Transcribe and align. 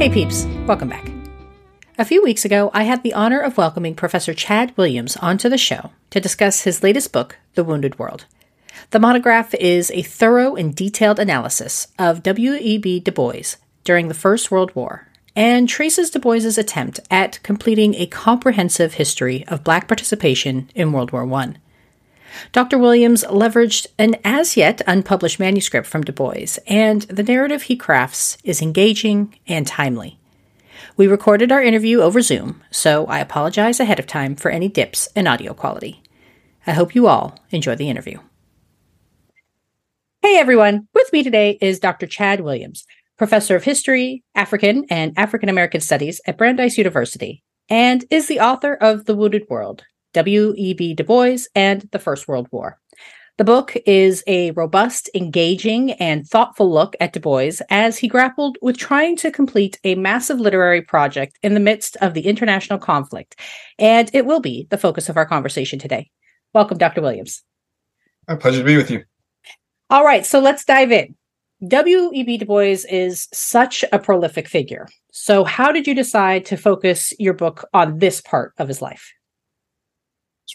Hey 0.00 0.08
peeps, 0.08 0.46
welcome 0.66 0.88
back. 0.88 1.12
A 1.98 2.06
few 2.06 2.22
weeks 2.22 2.46
ago, 2.46 2.70
I 2.72 2.84
had 2.84 3.02
the 3.02 3.12
honor 3.12 3.38
of 3.38 3.58
welcoming 3.58 3.94
Professor 3.94 4.32
Chad 4.32 4.74
Williams 4.74 5.14
onto 5.18 5.50
the 5.50 5.58
show 5.58 5.90
to 6.08 6.18
discuss 6.18 6.62
his 6.62 6.82
latest 6.82 7.12
book, 7.12 7.36
The 7.54 7.64
Wounded 7.64 7.98
World. 7.98 8.24
The 8.92 8.98
monograph 8.98 9.52
is 9.56 9.90
a 9.90 10.00
thorough 10.00 10.56
and 10.56 10.74
detailed 10.74 11.18
analysis 11.18 11.88
of 11.98 12.22
W.E.B. 12.22 13.00
Du 13.00 13.12
Bois 13.12 13.56
during 13.84 14.08
the 14.08 14.14
First 14.14 14.50
World 14.50 14.74
War 14.74 15.06
and 15.36 15.68
traces 15.68 16.08
Du 16.08 16.18
Bois's 16.18 16.56
attempt 16.56 17.00
at 17.10 17.38
completing 17.42 17.94
a 17.96 18.06
comprehensive 18.06 18.94
history 18.94 19.46
of 19.48 19.64
black 19.64 19.86
participation 19.86 20.70
in 20.74 20.92
World 20.92 21.12
War 21.12 21.30
I. 21.30 21.56
Dr. 22.52 22.78
Williams 22.78 23.24
leveraged 23.24 23.86
an 23.98 24.16
as 24.24 24.56
yet 24.56 24.80
unpublished 24.86 25.40
manuscript 25.40 25.86
from 25.86 26.02
Du 26.02 26.12
Bois, 26.12 26.58
and 26.66 27.02
the 27.02 27.22
narrative 27.22 27.62
he 27.62 27.76
crafts 27.76 28.38
is 28.44 28.62
engaging 28.62 29.34
and 29.46 29.66
timely. 29.66 30.18
We 30.96 31.06
recorded 31.06 31.52
our 31.52 31.62
interview 31.62 32.00
over 32.00 32.20
Zoom, 32.20 32.62
so 32.70 33.06
I 33.06 33.20
apologize 33.20 33.80
ahead 33.80 33.98
of 33.98 34.06
time 34.06 34.36
for 34.36 34.50
any 34.50 34.68
dips 34.68 35.08
in 35.14 35.26
audio 35.26 35.54
quality. 35.54 36.02
I 36.66 36.72
hope 36.72 36.94
you 36.94 37.06
all 37.06 37.38
enjoy 37.50 37.76
the 37.76 37.88
interview. 37.88 38.18
Hey 40.22 40.38
everyone, 40.38 40.88
with 40.94 41.12
me 41.12 41.22
today 41.22 41.58
is 41.60 41.80
Dr. 41.80 42.06
Chad 42.06 42.40
Williams, 42.40 42.86
professor 43.16 43.56
of 43.56 43.64
history, 43.64 44.22
African 44.34 44.84
and 44.90 45.14
African 45.16 45.48
American 45.48 45.80
studies 45.80 46.20
at 46.26 46.36
Brandeis 46.36 46.76
University, 46.76 47.42
and 47.68 48.04
is 48.10 48.28
the 48.28 48.40
author 48.40 48.74
of 48.74 49.06
The 49.06 49.16
Wounded 49.16 49.46
World 49.48 49.84
W.E.B. 50.12 50.94
Du 50.94 51.04
Bois, 51.04 51.38
and 51.54 51.88
the 51.92 51.98
First 51.98 52.28
World 52.28 52.48
War. 52.50 52.78
The 53.40 53.44
book 53.44 53.74
is 53.86 54.22
a 54.26 54.50
robust, 54.50 55.08
engaging, 55.14 55.92
and 55.92 56.26
thoughtful 56.28 56.70
look 56.70 56.94
at 57.00 57.14
Du 57.14 57.20
Bois 57.20 57.52
as 57.70 57.96
he 57.96 58.06
grappled 58.06 58.58
with 58.60 58.76
trying 58.76 59.16
to 59.16 59.30
complete 59.30 59.78
a 59.82 59.94
massive 59.94 60.38
literary 60.38 60.82
project 60.82 61.38
in 61.42 61.54
the 61.54 61.60
midst 61.60 61.96
of 62.02 62.12
the 62.12 62.26
international 62.26 62.78
conflict. 62.78 63.40
And 63.78 64.10
it 64.12 64.26
will 64.26 64.40
be 64.40 64.66
the 64.68 64.76
focus 64.76 65.08
of 65.08 65.16
our 65.16 65.24
conversation 65.24 65.78
today. 65.78 66.10
Welcome, 66.52 66.76
Dr. 66.76 67.00
Williams. 67.00 67.42
A 68.28 68.36
pleasure 68.36 68.58
to 68.58 68.64
be 68.64 68.76
with 68.76 68.90
you. 68.90 69.04
All 69.88 70.04
right, 70.04 70.26
so 70.26 70.38
let's 70.38 70.66
dive 70.66 70.92
in. 70.92 71.14
W.E.B. 71.66 72.36
Du 72.36 72.44
Bois 72.44 72.84
is 72.90 73.26
such 73.32 73.86
a 73.90 73.98
prolific 73.98 74.48
figure. 74.48 74.86
So, 75.12 75.44
how 75.44 75.72
did 75.72 75.86
you 75.86 75.94
decide 75.94 76.44
to 76.44 76.58
focus 76.58 77.14
your 77.18 77.32
book 77.34 77.66
on 77.72 78.00
this 78.00 78.20
part 78.20 78.52
of 78.58 78.68
his 78.68 78.82
life? 78.82 79.14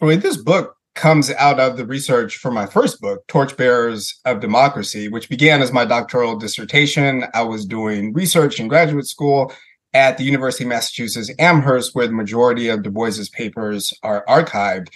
So 0.02 0.14
this 0.14 0.36
book 0.36 0.76
comes 0.96 1.32
out 1.32 1.58
of 1.58 1.78
the 1.78 1.86
research 1.86 2.36
for 2.36 2.52
my 2.52 2.66
first 2.66 3.00
book, 3.00 3.26
Torchbearers 3.28 4.20
of 4.26 4.42
Democracy, 4.42 5.08
which 5.08 5.30
began 5.30 5.62
as 5.62 5.72
my 5.72 5.86
doctoral 5.86 6.36
dissertation. 6.36 7.24
I 7.34 7.44
was 7.44 7.66
doing 7.66 8.12
research 8.12 8.60
in 8.60 8.68
graduate 8.68 9.08
school 9.08 9.54
at 9.94 10.18
the 10.18 10.26
University 10.26 10.66
of 10.66 10.70
Massachusetts 10.72 11.32
Amherst, 11.40 11.96
where 11.96 12.08
the 12.08 12.14
majority 12.14 12.68
of 12.68 12.84
Du 12.84 12.92
Bois's 12.92 13.30
papers 13.30 13.94
are 14.04 14.26
archived. 14.28 14.90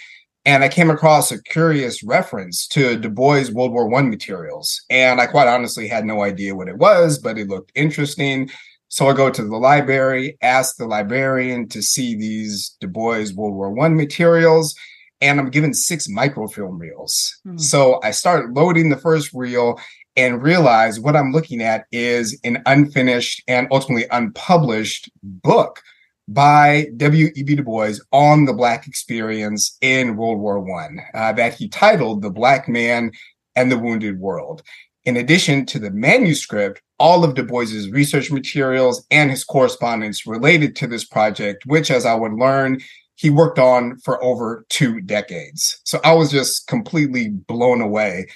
And 0.43 0.65
I 0.65 0.67
came 0.67 0.89
across 0.89 1.31
a 1.31 1.41
curious 1.43 2.03
reference 2.03 2.67
to 2.67 2.97
Du 2.97 3.07
Bois 3.07 3.49
World 3.53 3.71
War 3.71 3.93
I 3.95 4.01
materials. 4.01 4.81
And 4.89 5.21
I 5.21 5.27
quite 5.27 5.47
honestly 5.47 5.87
had 5.87 6.03
no 6.03 6.23
idea 6.23 6.55
what 6.55 6.67
it 6.67 6.77
was, 6.77 7.19
but 7.19 7.37
it 7.37 7.47
looked 7.47 7.71
interesting. 7.73 8.49
So 8.91 9.07
I 9.07 9.13
go 9.13 9.29
to 9.29 9.43
the 9.43 9.55
library, 9.55 10.35
ask 10.41 10.75
the 10.75 10.87
librarian 10.87 11.69
to 11.69 11.81
see 11.81 12.15
these 12.15 12.75
Du 12.81 12.87
Bois 12.87 13.27
World 13.35 13.55
War 13.55 13.85
I 13.85 13.89
materials, 13.89 14.73
and 15.21 15.39
I'm 15.39 15.49
given 15.49 15.73
six 15.73 16.07
microfilm 16.07 16.79
reels. 16.79 17.39
Mm-hmm. 17.45 17.57
So 17.57 17.99
I 18.03 18.11
start 18.11 18.53
loading 18.53 18.89
the 18.89 18.97
first 18.97 19.33
reel 19.33 19.79
and 20.15 20.43
realize 20.43 20.99
what 20.99 21.15
I'm 21.15 21.31
looking 21.31 21.61
at 21.61 21.85
is 21.91 22.39
an 22.43 22.61
unfinished 22.65 23.43
and 23.47 23.67
ultimately 23.71 24.07
unpublished 24.11 25.09
book 25.23 25.81
by 26.27 26.87
W.E.B. 26.97 27.55
Du 27.55 27.63
Bois 27.63 27.95
on 28.11 28.45
the 28.45 28.53
Black 28.53 28.85
experience 28.87 29.77
in 29.81 30.15
World 30.15 30.39
War 30.39 30.59
One 30.59 30.99
uh, 31.13 31.33
that 31.33 31.55
he 31.55 31.67
titled 31.67 32.21
The 32.21 32.29
Black 32.29 32.67
Man 32.67 33.11
and 33.55 33.71
the 33.71 33.79
Wounded 33.79 34.19
World. 34.19 34.61
In 35.05 35.17
addition 35.17 35.65
to 35.67 35.79
the 35.79 35.89
manuscript, 35.89 36.81
all 36.99 37.23
of 37.23 37.33
Du 37.33 37.43
Bois's 37.43 37.89
research 37.89 38.29
materials 38.29 39.05
and 39.09 39.31
his 39.31 39.43
correspondence 39.43 40.27
related 40.27 40.75
to 40.75 40.87
this 40.87 41.05
project, 41.05 41.65
which, 41.65 41.89
as 41.89 42.05
I 42.05 42.13
would 42.13 42.33
learn, 42.33 42.79
he 43.19 43.29
worked 43.29 43.59
on 43.59 43.97
for 43.97 44.23
over 44.23 44.65
two 44.69 45.01
decades. 45.01 45.81
So 45.83 45.99
I 46.05 46.13
was 46.13 46.31
just 46.31 46.67
completely 46.67 47.27
blown 47.27 47.81
away 47.81 48.27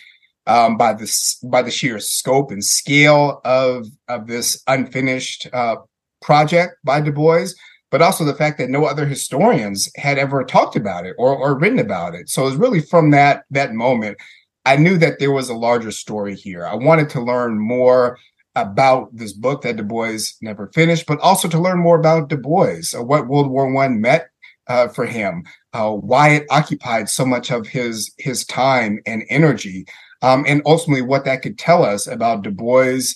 um, 0.46 0.76
by 0.76 0.92
this 0.92 1.36
by 1.36 1.62
the 1.62 1.72
sheer 1.72 2.00
scope 2.00 2.52
and 2.52 2.64
scale 2.64 3.40
of 3.46 3.88
of 4.10 4.28
this 4.28 4.62
unfinished 4.68 5.48
uh, 5.54 5.78
project 6.22 6.76
by 6.84 7.00
Du 7.00 7.14
Bois, 7.14 7.48
but 7.92 8.02
also 8.02 8.26
the 8.26 8.36
fact 8.36 8.58
that 8.58 8.70
no 8.70 8.84
other 8.84 9.06
historians 9.06 9.90
had 9.96 10.18
ever 10.18 10.44
talked 10.44 10.76
about 10.76 11.06
it 11.06 11.16
or 11.18 11.34
or 11.34 11.58
written 11.58 11.80
about 11.80 12.14
it. 12.14 12.28
So 12.28 12.42
it 12.42 12.46
was 12.46 12.58
really 12.58 12.82
from 12.82 13.12
that 13.12 13.46
that 13.52 13.74
moment 13.74 14.18
I 14.66 14.76
knew 14.76 14.98
that 14.98 15.20
there 15.20 15.32
was 15.32 15.48
a 15.48 15.54
larger 15.54 15.92
story 15.92 16.36
here. 16.36 16.68
I 16.68 16.76
wanted 16.76 17.10
to 17.12 17.22
learn 17.22 17.58
more 17.58 18.18
about 18.56 19.16
this 19.16 19.32
book 19.32 19.62
that 19.62 19.78
Du 19.78 19.84
Bois 19.84 20.20
never 20.42 20.68
finished, 20.74 21.06
but 21.06 21.20
also 21.22 21.48
to 21.48 21.60
learn 21.60 21.80
more 21.80 21.98
about 21.98 22.28
Du 22.28 22.38
Bois, 22.38 22.82
uh, 22.94 23.02
what 23.02 23.28
World 23.28 23.50
War 23.50 23.72
One 23.72 24.02
meant 24.02 24.24
uh, 24.68 24.88
for 24.88 25.06
him, 25.06 25.44
uh, 25.74 25.92
why 25.92 26.30
it 26.30 26.46
occupied 26.50 27.10
so 27.10 27.26
much 27.26 27.52
of 27.52 27.68
his 27.68 28.12
his 28.18 28.46
time 28.46 29.00
and 29.06 29.24
energy, 29.30 29.86
um, 30.22 30.46
and 30.48 30.62
ultimately 30.66 31.02
what 31.02 31.26
that 31.26 31.42
could 31.42 31.58
tell 31.58 31.84
us 31.84 32.08
about 32.08 32.44
Du 32.44 32.52
Bois 32.52 33.14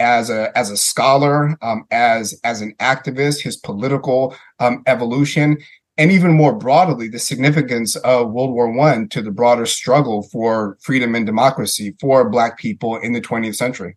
as 0.00 0.30
a 0.30 0.56
as 0.56 0.70
a 0.70 0.76
scholar, 0.76 1.56
um, 1.62 1.84
as 1.90 2.38
as 2.44 2.60
an 2.60 2.74
activist, 2.80 3.42
his 3.42 3.56
political 3.56 4.34
um, 4.58 4.82
evolution, 4.86 5.58
and 5.96 6.10
even 6.10 6.32
more 6.32 6.54
broadly, 6.54 7.08
the 7.08 7.18
significance 7.18 7.96
of 7.96 8.32
World 8.32 8.52
War 8.52 8.70
One 8.72 9.08
to 9.10 9.22
the 9.22 9.30
broader 9.30 9.66
struggle 9.66 10.22
for 10.22 10.76
freedom 10.80 11.14
and 11.14 11.24
democracy 11.24 11.94
for 12.00 12.28
Black 12.28 12.58
people 12.58 12.96
in 12.96 13.12
the 13.12 13.20
20th 13.20 13.56
century. 13.56 13.96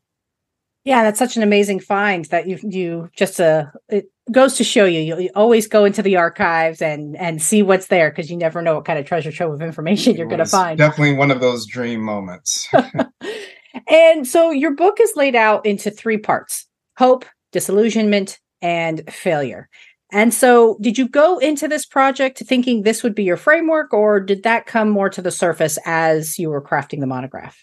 Yeah, 0.84 1.04
that's 1.04 1.20
such 1.20 1.36
an 1.36 1.44
amazing 1.44 1.80
find 1.80 2.26
that 2.26 2.48
you 2.48 2.60
you 2.64 3.10
just 3.16 3.42
uh 3.42 3.66
it 3.90 4.10
goes 4.32 4.56
to 4.56 4.64
show 4.64 4.86
you 4.86 5.20
you 5.20 5.30
always 5.36 5.68
go 5.68 5.86
into 5.86 6.02
the 6.02 6.16
archives 6.16 6.82
and 6.82 7.16
and 7.18 7.42
see 7.42 7.64
what's 7.64 7.88
there 7.88 8.10
because 8.10 8.30
you 8.30 8.38
never 8.38 8.62
know 8.62 8.76
what 8.76 8.86
kind 8.86 9.00
of 9.00 9.06
treasure 9.06 9.32
trove 9.32 9.54
of 9.54 9.62
information 9.62 10.16
you're 10.16 10.28
going 10.28 10.40
to 10.40 10.46
find. 10.46 10.78
Definitely 10.78 11.16
one 11.16 11.32
of 11.32 11.40
those 11.40 11.66
dream 11.66 12.02
moments. 12.02 12.68
and 13.90 14.28
so 14.28 14.52
your 14.52 14.76
book 14.76 14.98
is 15.00 15.14
laid 15.16 15.36
out 15.36 15.66
into 15.66 15.92
three 15.92 16.18
parts: 16.18 16.68
hope, 16.98 17.26
disillusionment, 17.52 18.40
and 18.62 19.04
failure. 19.12 19.70
And 20.12 20.34
so, 20.34 20.78
did 20.80 20.98
you 20.98 21.10
go 21.10 21.38
into 21.38 21.68
this 21.68 21.86
project 21.86 22.40
thinking 22.40 22.84
this 22.84 23.04
would 23.04 23.14
be 23.14 23.26
your 23.26 23.36
framework, 23.36 23.94
or 23.94 24.22
did 24.22 24.44
that 24.44 24.66
come 24.66 24.90
more 24.90 25.10
to 25.10 25.22
the 25.22 25.32
surface 25.32 25.78
as 25.86 26.40
you 26.40 26.50
were 26.50 26.62
crafting 26.62 27.02
the 27.02 27.08
monograph? 27.08 27.58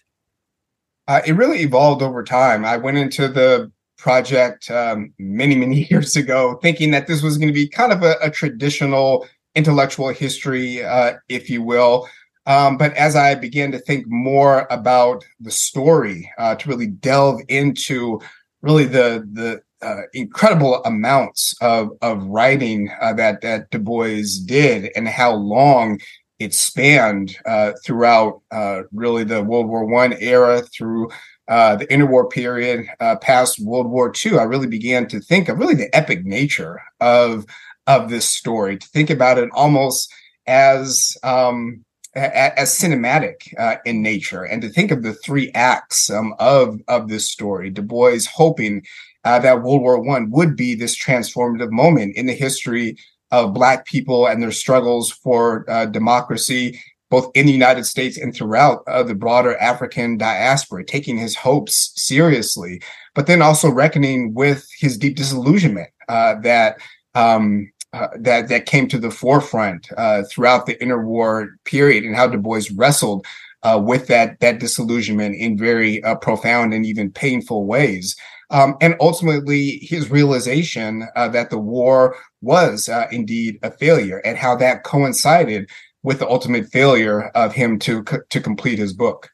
Uh, 1.09 1.23
it 1.27 1.33
really 1.33 1.61
evolved 1.61 2.03
over 2.03 2.23
time. 2.23 2.65
I 2.65 2.77
went 2.77 2.99
into 2.99 3.29
the 3.29 3.73
project 3.97 4.71
um, 4.71 5.13
many, 5.19 5.55
many 5.57 5.85
years 5.91 6.17
ago 6.17 6.59
thinking 6.63 6.91
that 6.93 7.07
this 7.07 7.23
was 7.23 7.39
going 7.39 7.49
to 7.49 7.55
be 7.55 7.69
kind 7.69 7.93
of 7.93 8.03
a, 8.03 8.17
a 8.21 8.31
traditional 8.31 9.27
intellectual 9.55 10.09
history, 10.09 10.83
uh, 10.83 11.15
if 11.29 11.49
you 11.49 11.63
will. 11.63 12.09
Um, 12.47 12.77
but 12.77 12.93
as 12.95 13.17
I 13.17 13.35
began 13.35 13.73
to 13.73 13.79
think 13.79 14.07
more 14.07 14.67
about 14.71 15.25
the 15.41 15.51
story, 15.51 16.31
uh, 16.39 16.55
to 16.57 16.69
really 16.69 16.89
delve 16.89 17.41
into 17.49 18.21
really 18.61 18.85
the 18.85 19.27
the 19.33 19.63
uh, 19.87 20.03
incredible 20.13 20.83
amounts 20.85 21.55
of 21.61 21.91
of 22.03 22.25
writing 22.25 22.91
uh, 23.01 23.15
that 23.15 23.41
that 23.41 23.71
Du 23.71 23.79
Bois 23.79 24.25
did, 24.45 24.91
and 24.95 25.09
how 25.09 25.33
long 25.33 25.99
it 26.39 26.53
spanned 26.53 27.37
uh, 27.47 27.73
throughout 27.85 28.43
uh, 28.51 28.83
really 28.93 29.25
the 29.25 29.43
World 29.43 29.69
War 29.69 29.87
One 29.87 30.13
era 30.15 30.61
through 30.61 31.11
uh, 31.49 31.77
the 31.77 31.87
interwar 31.89 32.31
period 32.31 32.87
uh, 33.01 33.17
past 33.17 33.61
World 33.61 33.91
War 33.91 34.13
II. 34.25 34.39
I 34.39 34.45
really 34.45 34.67
began 34.67 35.07
to 35.09 35.21
think 35.21 35.49
of 35.49 35.59
really 35.59 35.75
the 35.75 35.95
epic 35.95 36.25
nature 36.25 36.81
of 37.01 37.47
of 37.87 38.09
this 38.09 38.29
story. 38.29 38.79
To 38.79 38.89
think 38.89 39.11
about 39.11 39.39
it 39.39 39.51
almost 39.53 40.13
as 40.47 41.17
um, 41.23 41.85
as 42.15 42.71
cinematic 42.71 43.53
uh, 43.59 43.77
in 43.85 44.03
nature, 44.03 44.45
and 44.45 44.63
to 44.63 44.69
think 44.69 44.91
of 44.91 45.03
the 45.03 45.15
three 45.15 45.51
acts 45.53 46.11
um, 46.11 46.35
of 46.39 46.81
of 46.89 47.09
this 47.09 47.29
story. 47.29 47.71
Du 47.71 47.83
Bois 47.83 48.21
hoping 48.33 48.83
uh, 49.25 49.39
that 49.39 49.63
World 49.63 49.83
War 49.83 50.01
One 50.01 50.31
would 50.31 50.57
be 50.57 50.75
this 50.75 50.97
transformative 50.97 51.71
moment 51.71 52.17
in 52.17 52.27
the 52.27 52.35
history 52.35 52.97
of 53.31 53.55
Black 53.55 53.85
people 53.85 54.27
and 54.27 54.43
their 54.43 54.53
struggles 54.53 55.11
for 55.11 55.69
uh, 55.69 55.87
democracy, 55.87 56.81
both 57.15 57.31
in 57.35 57.47
the 57.47 57.53
United 57.53 57.85
States 57.85 58.19
and 58.19 58.35
throughout 58.35 58.83
uh, 58.89 59.05
the 59.05 59.15
broader 59.15 59.57
African 59.59 60.17
diaspora, 60.17 60.85
taking 60.85 61.17
his 61.17 61.37
hopes 61.37 61.93
seriously, 61.95 62.83
but 63.15 63.29
then 63.29 63.41
also 63.41 63.71
reckoning 63.71 64.35
with 64.35 64.67
his 64.81 64.99
deep 64.99 65.15
disillusionment 65.17 65.91
uh, 66.09 66.35
that. 66.41 66.81
Um, 67.15 67.71
uh, 67.93 68.09
that 68.19 68.49
that 68.49 68.67
came 68.67 68.89
to 68.89 68.99
the 68.99 69.09
forefront 69.23 69.87
uh, 69.97 70.25
throughout 70.29 70.67
the 70.67 70.75
interwar 70.85 71.47
period, 71.65 72.03
and 72.03 72.17
how 72.17 72.27
Du 72.27 72.39
Bois 72.39 72.63
wrestled 72.75 73.25
uh, 73.63 73.81
with 73.81 74.09
that 74.09 74.41
that 74.41 74.59
disillusionment 74.59 75.37
in 75.37 75.57
very 75.57 76.03
uh, 76.03 76.17
profound 76.17 76.75
and 76.75 76.85
even 76.85 77.09
painful 77.13 77.67
ways. 77.67 78.17
Um, 78.51 78.75
and 78.81 78.97
ultimately, 79.01 79.79
his 79.81 80.11
realization 80.11 81.07
uh, 81.15 81.29
that 81.29 81.51
the 81.51 81.59
war 81.59 82.17
was 82.43 82.89
uh, 82.89 83.07
indeed 83.13 83.61
a 83.63 83.71
failure, 83.71 84.19
and 84.25 84.37
how 84.37 84.57
that 84.57 84.83
coincided 84.83 85.71
with 86.05 86.21
the 86.21 86.29
ultimate 86.29 86.67
failure 86.71 87.31
of 87.31 87.53
him 87.53 87.81
to 87.81 88.05
to 88.31 88.41
complete 88.41 88.79
his 88.79 88.93
book. 88.93 89.31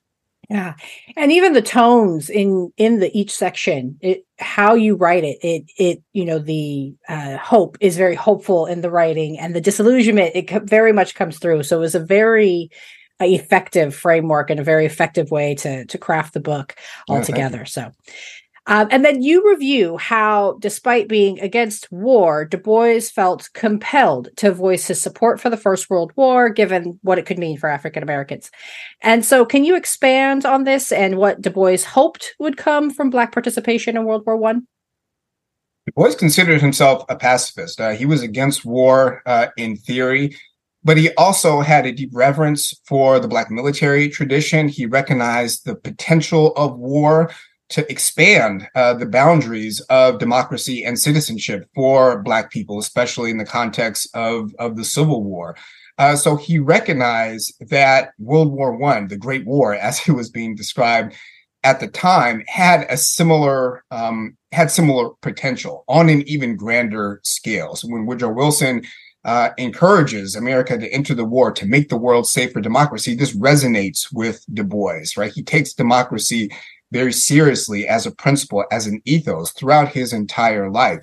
Yeah. 0.49 0.75
And 1.17 1.31
even 1.31 1.53
the 1.53 1.63
tones 1.63 2.31
in 2.31 2.73
in 2.77 2.99
the 2.99 3.17
each 3.17 3.33
section, 3.33 3.99
it 4.01 4.25
how 4.39 4.75
you 4.75 4.97
write 4.97 5.25
it, 5.25 5.39
it 5.43 5.65
it 5.77 6.03
you 6.13 6.25
know 6.25 6.39
the 6.39 6.95
uh 7.09 7.37
hope 7.37 7.77
is 7.81 7.97
very 7.97 8.15
hopeful 8.15 8.67
in 8.67 8.81
the 8.81 8.91
writing 8.91 9.39
and 9.39 9.55
the 9.55 9.61
disillusionment 9.61 10.35
it 10.35 10.51
very 10.65 10.93
much 10.93 11.15
comes 11.15 11.39
through. 11.39 11.65
So 11.65 11.77
it 11.77 11.81
was 11.81 11.95
a 11.95 12.01
very 12.01 12.71
uh, 13.21 13.27
effective 13.27 13.95
framework 13.95 14.51
and 14.51 14.59
a 14.59 14.65
very 14.65 14.87
effective 14.87 15.31
way 15.31 15.55
to 15.57 15.85
to 15.85 15.99
craft 15.99 16.35
the 16.35 16.41
book 16.41 16.75
altogether. 17.09 17.59
Yeah, 17.59 17.65
so 17.65 17.93
um, 18.71 18.87
and 18.93 19.05
then 19.05 19.21
you 19.21 19.51
review 19.51 19.97
how, 19.97 20.57
despite 20.61 21.09
being 21.09 21.41
against 21.41 21.91
war, 21.91 22.45
Du 22.45 22.57
Bois 22.57 23.01
felt 23.01 23.51
compelled 23.53 24.29
to 24.37 24.53
voice 24.53 24.87
his 24.87 25.03
support 25.03 25.41
for 25.41 25.51
the 25.51 25.57
First 25.57 25.91
World 25.91 26.13
War, 26.15 26.49
given 26.49 26.97
what 27.03 27.19
it 27.19 27.27
could 27.27 27.39
mean 27.39 27.59
for 27.59 27.69
African 27.69 28.05
Americans. 28.05 28.49
And 29.03 29.25
so, 29.25 29.45
can 29.45 29.65
you 29.65 29.75
expand 29.75 30.47
on 30.47 30.63
this 30.63 30.93
and 30.93 31.17
what 31.17 31.41
Du 31.41 31.51
Bois 31.51 31.79
hoped 31.85 32.37
would 32.39 32.57
come 32.57 32.91
from 32.91 33.11
Black 33.11 33.33
participation 33.33 33.97
in 33.97 34.05
World 34.05 34.23
War 34.25 34.37
One? 34.37 34.69
Du 35.87 35.93
Bois 35.97 36.15
considered 36.15 36.61
himself 36.61 37.05
a 37.09 37.17
pacifist. 37.17 37.81
Uh, 37.81 37.91
he 37.91 38.07
was 38.07 38.23
against 38.23 38.65
war 38.65 39.21
uh, 39.27 39.49
in 39.57 39.75
theory, 39.79 40.37
but 40.85 40.97
he 40.97 41.13
also 41.15 41.61
had 41.61 41.87
a 41.87 41.93
deep 41.93 42.11
reverence 42.13 42.73
for 42.87 43.19
the 43.19 43.27
Black 43.27 43.51
military 43.51 44.09
tradition. 44.09 44.69
He 44.69 44.87
recognized 44.87 45.65
the 45.65 45.75
potential 45.75 46.53
of 46.55 46.79
war 46.79 47.33
to 47.71 47.91
expand 47.91 48.69
uh, 48.75 48.95
the 48.95 49.07
boundaries 49.07 49.81
of 49.91 50.19
democracy 50.19 50.85
and 50.85 50.99
citizenship 50.99 51.69
for 51.75 52.23
Black 52.23 52.51
people, 52.51 52.79
especially 52.79 53.31
in 53.31 53.39
the 53.39 53.45
context 53.45 54.09
of, 54.15 54.53
of 54.59 54.77
the 54.77 54.85
Civil 54.85 55.23
War. 55.25 55.57
Uh, 55.99 56.17
so 56.17 56.35
he 56.37 56.59
recognized 56.59 57.55
that 57.69 58.13
World 58.19 58.53
War 58.53 58.77
One, 58.77 59.09
the 59.09 59.17
Great 59.17 59.47
War, 59.47 59.75
as 59.89 60.07
it 60.09 60.13
was 60.13 60.31
being 60.31 60.55
described 60.55 61.15
at 61.63 61.79
the 61.79 61.89
time, 61.89 62.43
had 62.47 62.87
a 62.89 62.97
similar 62.97 63.85
um, 63.91 64.37
had 64.53 64.71
similar 64.71 65.11
potential 65.21 65.85
on 65.89 66.09
an 66.09 66.23
even 66.29 66.57
grander 66.57 67.21
scale. 67.23 67.77
So 67.77 67.87
when 67.89 68.05
Woodrow 68.05 68.33
Wilson 68.33 68.83
uh, 69.25 69.51
encourages 69.59 70.35
America 70.35 70.77
to 70.77 70.93
enter 70.93 71.15
the 71.15 71.25
war 71.25 71.53
to 71.53 71.67
make 71.67 71.89
the 71.89 71.97
world 71.97 72.27
safe 72.27 72.53
for 72.53 72.61
democracy, 72.61 73.15
this 73.15 73.37
resonates 73.37 74.09
with 74.13 74.45
Du 74.53 74.65
Bois, 74.65 75.05
right? 75.17 75.33
He 75.33 75.43
takes 75.43 75.75
democracy 75.75 76.51
very 76.93 77.13
seriously 77.13 77.87
as 77.87 78.07
a 78.07 78.11
principle, 78.11 78.65
as 78.71 78.87
an 78.87 79.01
ethos 79.05 79.53
throughout 79.53 79.89
his 79.89 80.13
entire 80.13 80.71
life. 80.71 81.01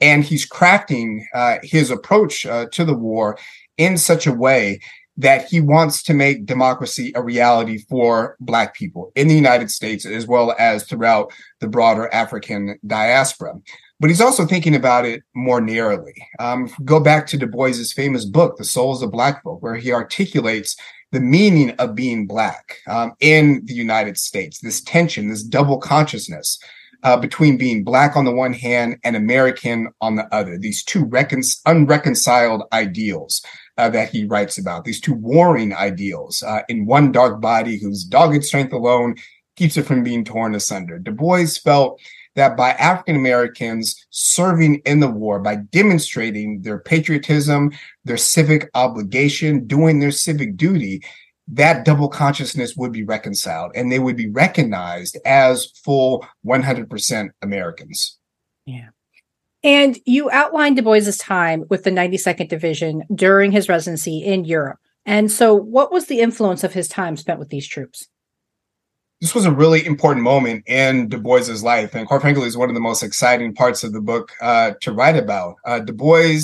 And 0.00 0.24
he's 0.24 0.48
crafting 0.48 1.22
uh, 1.34 1.58
his 1.62 1.90
approach 1.90 2.44
uh, 2.44 2.66
to 2.72 2.84
the 2.84 2.96
war 2.96 3.38
in 3.78 3.96
such 3.96 4.26
a 4.26 4.32
way 4.32 4.80
that 5.18 5.46
he 5.48 5.60
wants 5.60 6.02
to 6.02 6.14
make 6.14 6.44
democracy 6.44 7.12
a 7.14 7.22
reality 7.22 7.78
for 7.88 8.36
Black 8.40 8.74
people 8.74 9.12
in 9.14 9.28
the 9.28 9.34
United 9.34 9.70
States 9.70 10.04
as 10.04 10.26
well 10.26 10.54
as 10.58 10.84
throughout 10.84 11.32
the 11.60 11.68
broader 11.68 12.12
African 12.12 12.78
diaspora. 12.86 13.54
But 13.98 14.10
he's 14.10 14.20
also 14.20 14.44
thinking 14.44 14.74
about 14.74 15.06
it 15.06 15.22
more 15.34 15.62
narrowly. 15.62 16.14
Um, 16.38 16.70
go 16.84 17.00
back 17.00 17.26
to 17.28 17.38
Du 17.38 17.46
Bois's 17.46 17.94
famous 17.94 18.26
book, 18.26 18.58
The 18.58 18.64
Souls 18.64 19.02
of 19.02 19.10
Black 19.10 19.42
Folk, 19.42 19.62
where 19.62 19.76
he 19.76 19.90
articulates 19.90 20.76
the 21.16 21.20
meaning 21.22 21.70
of 21.78 21.94
being 21.94 22.26
black 22.26 22.76
um, 22.88 23.14
in 23.20 23.62
the 23.64 23.72
United 23.72 24.18
States, 24.18 24.60
this 24.60 24.82
tension, 24.82 25.30
this 25.30 25.42
double 25.42 25.78
consciousness 25.78 26.58
uh, 27.04 27.16
between 27.16 27.56
being 27.56 27.82
black 27.82 28.16
on 28.16 28.26
the 28.26 28.34
one 28.34 28.52
hand 28.52 28.98
and 29.02 29.16
American 29.16 29.88
on 30.02 30.16
the 30.16 30.26
other, 30.30 30.58
these 30.58 30.84
two 30.84 31.06
recon- 31.06 31.40
unreconciled 31.64 32.64
ideals 32.74 33.42
uh, 33.78 33.88
that 33.88 34.10
he 34.10 34.26
writes 34.26 34.58
about, 34.58 34.84
these 34.84 35.00
two 35.00 35.14
warring 35.14 35.74
ideals 35.74 36.42
uh, 36.42 36.60
in 36.68 36.84
one 36.84 37.12
dark 37.12 37.40
body 37.40 37.78
whose 37.78 38.04
dogged 38.04 38.44
strength 38.44 38.74
alone 38.74 39.14
keeps 39.56 39.78
it 39.78 39.86
from 39.86 40.02
being 40.02 40.22
torn 40.22 40.54
asunder. 40.54 40.98
Du 40.98 41.12
Bois 41.12 41.46
felt 41.64 41.98
that 42.36 42.56
by 42.56 42.70
African 42.72 43.16
Americans 43.16 43.96
serving 44.10 44.76
in 44.86 45.00
the 45.00 45.10
war, 45.10 45.40
by 45.40 45.56
demonstrating 45.56 46.62
their 46.62 46.78
patriotism, 46.78 47.72
their 48.04 48.16
civic 48.16 48.70
obligation, 48.74 49.66
doing 49.66 49.98
their 49.98 50.12
civic 50.12 50.56
duty, 50.56 51.02
that 51.48 51.84
double 51.84 52.08
consciousness 52.08 52.76
would 52.76 52.92
be 52.92 53.04
reconciled 53.04 53.72
and 53.74 53.90
they 53.90 53.98
would 53.98 54.16
be 54.16 54.28
recognized 54.28 55.18
as 55.24 55.66
full 55.84 56.26
100% 56.44 57.30
Americans. 57.42 58.18
Yeah. 58.64 58.88
And 59.62 59.98
you 60.04 60.30
outlined 60.30 60.76
Du 60.76 60.82
Bois's 60.82 61.18
time 61.18 61.64
with 61.68 61.84
the 61.84 61.90
92nd 61.90 62.48
Division 62.48 63.02
during 63.14 63.50
his 63.50 63.68
residency 63.68 64.22
in 64.22 64.44
Europe. 64.44 64.78
And 65.04 65.30
so, 65.30 65.54
what 65.54 65.92
was 65.92 66.06
the 66.06 66.20
influence 66.20 66.64
of 66.64 66.72
his 66.72 66.88
time 66.88 67.16
spent 67.16 67.38
with 67.38 67.48
these 67.48 67.66
troops? 67.66 68.08
This 69.20 69.34
was 69.34 69.46
a 69.46 69.50
really 69.50 69.84
important 69.86 70.22
moment 70.22 70.62
in 70.66 71.08
Du 71.08 71.18
Bois's 71.18 71.62
life, 71.62 71.94
and 71.94 72.06
quite 72.06 72.20
frankly, 72.20 72.46
is 72.46 72.56
one 72.56 72.68
of 72.68 72.74
the 72.74 72.80
most 72.80 73.02
exciting 73.02 73.54
parts 73.54 73.82
of 73.82 73.92
the 73.92 74.00
book 74.00 74.30
uh, 74.42 74.72
to 74.82 74.92
write 74.92 75.16
about. 75.16 75.56
Uh, 75.64 75.78
du 75.78 75.92
Bois 75.92 76.38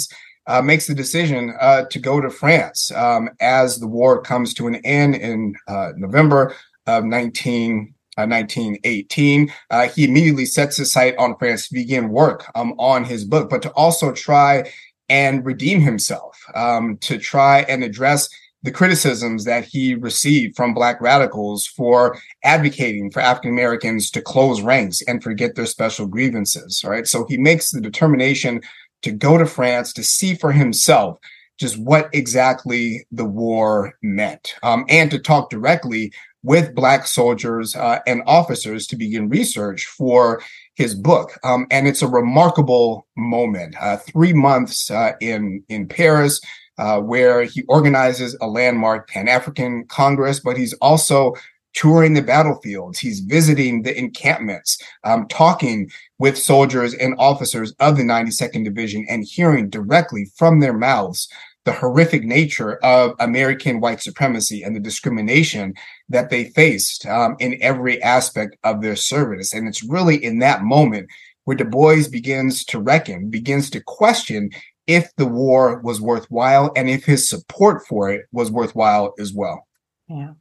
uh, 0.46 0.62
makes 0.62 0.86
the 0.86 0.94
decision 0.94 1.54
uh, 1.60 1.84
to 1.90 1.98
go 1.98 2.20
to 2.20 2.30
France 2.30 2.90
um, 2.92 3.28
as 3.40 3.78
the 3.78 3.86
war 3.86 4.22
comes 4.22 4.54
to 4.54 4.66
an 4.66 4.76
end 4.76 5.14
in 5.16 5.54
uh, 5.68 5.92
November 5.96 6.54
of 6.86 7.04
19. 7.04 7.94
1918, 8.14 9.50
uh, 9.70 9.88
he 9.88 10.04
immediately 10.04 10.44
sets 10.44 10.76
his 10.76 10.92
sight 10.92 11.16
on 11.16 11.34
France 11.38 11.68
to 11.68 11.74
begin 11.74 12.10
work 12.10 12.44
um, 12.54 12.74
on 12.78 13.04
his 13.04 13.24
book, 13.24 13.48
but 13.48 13.62
to 13.62 13.70
also 13.70 14.12
try 14.12 14.70
and 15.08 15.46
redeem 15.46 15.80
himself, 15.80 16.38
um, 16.54 16.98
to 16.98 17.16
try 17.16 17.60
and 17.62 17.82
address 17.82 18.28
the 18.62 18.70
criticisms 18.70 19.44
that 19.44 19.64
he 19.64 19.94
received 19.94 20.56
from 20.56 20.74
black 20.74 21.00
radicals 21.00 21.66
for 21.66 22.16
advocating 22.44 23.10
for 23.10 23.20
African 23.20 23.50
Americans 23.50 24.10
to 24.12 24.22
close 24.22 24.60
ranks 24.60 25.02
and 25.02 25.22
forget 25.22 25.54
their 25.54 25.66
special 25.66 26.06
grievances. 26.06 26.84
Right. 26.84 27.06
So 27.06 27.26
he 27.28 27.36
makes 27.36 27.70
the 27.70 27.80
determination 27.80 28.62
to 29.02 29.12
go 29.12 29.36
to 29.36 29.46
France 29.46 29.92
to 29.94 30.02
see 30.02 30.34
for 30.34 30.52
himself 30.52 31.18
just 31.58 31.78
what 31.78 32.08
exactly 32.12 33.06
the 33.12 33.24
war 33.24 33.94
meant 34.02 34.54
um, 34.62 34.84
and 34.88 35.10
to 35.10 35.18
talk 35.18 35.50
directly 35.50 36.12
with 36.42 36.74
black 36.74 37.06
soldiers 37.06 37.76
uh, 37.76 38.00
and 38.06 38.22
officers 38.26 38.86
to 38.88 38.96
begin 38.96 39.28
research 39.28 39.84
for 39.84 40.42
his 40.74 40.94
book 40.94 41.38
um, 41.44 41.66
and 41.70 41.86
it's 41.86 42.02
a 42.02 42.08
remarkable 42.08 43.06
moment 43.16 43.76
uh, 43.80 43.96
three 43.96 44.32
months 44.32 44.90
uh, 44.90 45.12
in 45.20 45.62
in 45.68 45.86
paris 45.86 46.40
uh, 46.78 47.00
where 47.00 47.44
he 47.44 47.62
organizes 47.68 48.36
a 48.40 48.46
landmark 48.46 49.08
Pan 49.08 49.28
African 49.28 49.84
Congress, 49.88 50.40
but 50.40 50.56
he's 50.56 50.72
also 50.74 51.34
touring 51.74 52.14
the 52.14 52.22
battlefields. 52.22 52.98
He's 52.98 53.20
visiting 53.20 53.82
the 53.82 53.96
encampments, 53.98 54.78
um, 55.04 55.26
talking 55.28 55.90
with 56.18 56.36
soldiers 56.38 56.94
and 56.94 57.14
officers 57.18 57.72
of 57.80 57.96
the 57.96 58.02
92nd 58.02 58.64
Division 58.64 59.06
and 59.08 59.24
hearing 59.24 59.70
directly 59.70 60.30
from 60.36 60.60
their 60.60 60.76
mouths 60.76 61.28
the 61.64 61.72
horrific 61.72 62.24
nature 62.24 62.74
of 62.78 63.14
American 63.20 63.80
white 63.80 64.00
supremacy 64.00 64.62
and 64.62 64.74
the 64.74 64.80
discrimination 64.80 65.74
that 66.08 66.28
they 66.28 66.44
faced 66.50 67.06
um, 67.06 67.36
in 67.38 67.56
every 67.62 68.02
aspect 68.02 68.56
of 68.64 68.82
their 68.82 68.96
service. 68.96 69.54
And 69.54 69.68
it's 69.68 69.84
really 69.84 70.22
in 70.22 70.40
that 70.40 70.62
moment 70.62 71.08
where 71.44 71.56
Du 71.56 71.64
Bois 71.64 72.08
begins 72.10 72.64
to 72.66 72.80
reckon, 72.80 73.30
begins 73.30 73.70
to 73.70 73.80
question 73.80 74.50
if 74.86 75.14
the 75.16 75.26
war 75.26 75.80
was 75.80 76.00
worthwhile 76.00 76.72
and 76.76 76.88
if 76.90 77.04
his 77.04 77.28
support 77.28 77.86
for 77.86 78.10
it 78.10 78.26
was 78.32 78.50
worthwhile 78.50 79.14
as 79.18 79.32
well. 79.32 79.66
Yeah. 80.08 80.32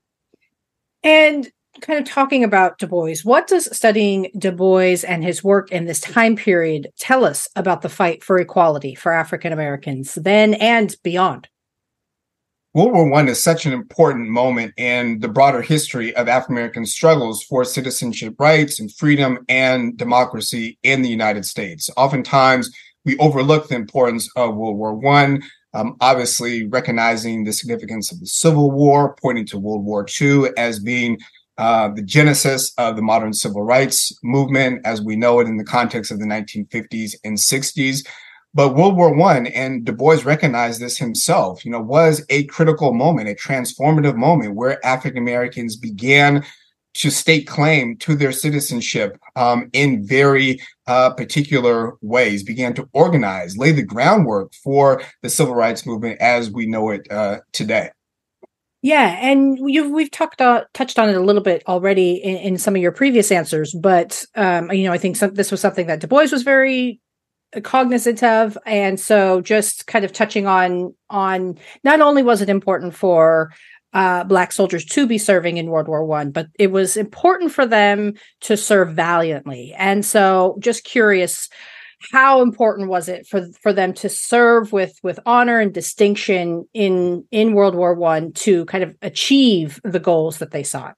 And 1.03 1.51
kind 1.79 1.99
of 1.99 2.05
talking 2.05 2.43
about 2.43 2.77
Du 2.77 2.87
Bois, 2.87 3.15
what 3.23 3.47
does 3.47 3.75
studying 3.75 4.29
Du 4.37 4.51
Bois 4.51 4.97
and 5.07 5.23
his 5.23 5.43
work 5.43 5.71
in 5.71 5.85
this 5.85 6.01
time 6.01 6.35
period 6.35 6.89
tell 6.99 7.23
us 7.23 7.47
about 7.55 7.81
the 7.81 7.89
fight 7.89 8.23
for 8.23 8.37
equality 8.37 8.93
for 8.93 9.11
African 9.11 9.53
Americans 9.53 10.15
then 10.15 10.53
and 10.55 10.95
beyond? 11.03 11.47
World 12.73 12.93
War 12.93 13.09
One 13.09 13.27
is 13.27 13.41
such 13.41 13.65
an 13.65 13.73
important 13.73 14.29
moment 14.29 14.73
in 14.77 15.19
the 15.19 15.27
broader 15.27 15.61
history 15.61 16.15
of 16.15 16.29
African 16.29 16.55
American 16.55 16.85
struggles 16.85 17.43
for 17.43 17.65
citizenship 17.65 18.35
rights 18.39 18.79
and 18.79 18.93
freedom 18.93 19.39
and 19.49 19.97
democracy 19.97 20.77
in 20.83 21.01
the 21.01 21.09
United 21.09 21.45
States. 21.45 21.89
Oftentimes, 21.97 22.73
we 23.05 23.17
overlook 23.17 23.67
the 23.67 23.75
importance 23.75 24.29
of 24.35 24.55
World 24.55 24.77
War 24.77 24.93
One. 24.93 25.43
Um, 25.73 25.95
obviously, 26.01 26.67
recognizing 26.67 27.43
the 27.43 27.53
significance 27.53 28.11
of 28.11 28.19
the 28.19 28.27
Civil 28.27 28.71
War, 28.71 29.15
pointing 29.21 29.45
to 29.47 29.59
World 29.59 29.85
War 29.85 30.05
II 30.21 30.49
as 30.57 30.79
being 30.79 31.17
uh, 31.57 31.89
the 31.89 32.01
genesis 32.01 32.73
of 32.77 32.95
the 32.95 33.01
modern 33.01 33.33
civil 33.33 33.61
rights 33.63 34.11
movement 34.23 34.81
as 34.85 35.01
we 35.01 35.15
know 35.15 35.39
it 35.39 35.47
in 35.47 35.57
the 35.57 35.63
context 35.63 36.11
of 36.11 36.19
the 36.19 36.25
1950s 36.25 37.15
and 37.23 37.37
60s. 37.37 38.05
But 38.53 38.75
World 38.75 38.97
War 38.97 39.13
One, 39.15 39.47
and 39.47 39.85
Du 39.85 39.93
Bois 39.93 40.19
recognized 40.25 40.81
this 40.81 40.97
himself, 40.97 41.63
you 41.63 41.71
know, 41.71 41.79
was 41.79 42.25
a 42.29 42.45
critical 42.45 42.93
moment, 42.93 43.29
a 43.29 43.35
transformative 43.35 44.15
moment 44.15 44.55
where 44.55 44.85
African 44.85 45.19
Americans 45.19 45.77
began 45.77 46.43
to 46.93 47.09
stake 47.09 47.47
claim 47.47 47.95
to 47.97 48.15
their 48.15 48.31
citizenship 48.31 49.17
um, 49.35 49.69
in 49.73 50.05
very 50.05 50.59
uh, 50.87 51.11
particular 51.11 51.93
ways, 52.01 52.43
began 52.43 52.73
to 52.73 52.87
organize, 52.93 53.57
lay 53.57 53.71
the 53.71 53.83
groundwork 53.83 54.53
for 54.53 55.01
the 55.21 55.29
civil 55.29 55.55
rights 55.55 55.85
movement 55.85 56.19
as 56.19 56.51
we 56.51 56.65
know 56.65 56.89
it 56.89 57.09
uh, 57.11 57.39
today. 57.53 57.89
Yeah, 58.83 59.15
and 59.21 59.59
we've 59.61 60.09
talked 60.09 60.41
uh, 60.41 60.63
touched 60.73 60.97
on 60.97 61.07
it 61.07 61.15
a 61.15 61.21
little 61.21 61.43
bit 61.43 61.61
already 61.67 62.13
in, 62.13 62.37
in 62.37 62.57
some 62.57 62.75
of 62.75 62.81
your 62.81 62.91
previous 62.91 63.31
answers, 63.31 63.73
but 63.73 64.25
um, 64.35 64.71
you 64.71 64.85
know 64.85 64.91
I 64.91 64.97
think 64.97 65.15
some, 65.17 65.35
this 65.35 65.51
was 65.51 65.61
something 65.61 65.85
that 65.87 65.99
Du 65.99 66.07
Bois 66.07 66.27
was 66.31 66.41
very 66.41 66.99
cognizant 67.63 68.23
of 68.23 68.57
and 68.65 68.97
so 68.97 69.41
just 69.41 69.85
kind 69.85 70.05
of 70.05 70.13
touching 70.13 70.47
on 70.47 70.95
on 71.09 71.57
not 71.83 71.99
only 71.99 72.23
was 72.23 72.41
it 72.41 72.47
important 72.47 72.95
for 72.95 73.51
uh, 73.93 74.23
black 74.23 74.51
soldiers 74.51 74.85
to 74.85 75.05
be 75.05 75.17
serving 75.17 75.57
in 75.57 75.67
world 75.67 75.87
war 75.87 76.03
one 76.05 76.31
but 76.31 76.47
it 76.57 76.71
was 76.71 76.97
important 76.97 77.51
for 77.51 77.65
them 77.65 78.13
to 78.39 78.55
serve 78.55 78.93
valiantly. 78.93 79.73
And 79.77 80.05
so 80.05 80.57
just 80.59 80.83
curious 80.83 81.49
how 82.11 82.41
important 82.41 82.89
was 82.89 83.07
it 83.07 83.27
for 83.27 83.47
for 83.61 83.71
them 83.71 83.93
to 83.93 84.09
serve 84.09 84.71
with 84.71 84.97
with 85.03 85.19
honor 85.25 85.59
and 85.59 85.73
distinction 85.73 86.67
in 86.73 87.25
in 87.31 87.53
world 87.53 87.75
war 87.75 87.93
one 87.93 88.31
to 88.33 88.65
kind 88.65 88.83
of 88.83 88.95
achieve 89.01 89.79
the 89.83 89.99
goals 89.99 90.39
that 90.39 90.51
they 90.51 90.63
sought? 90.63 90.95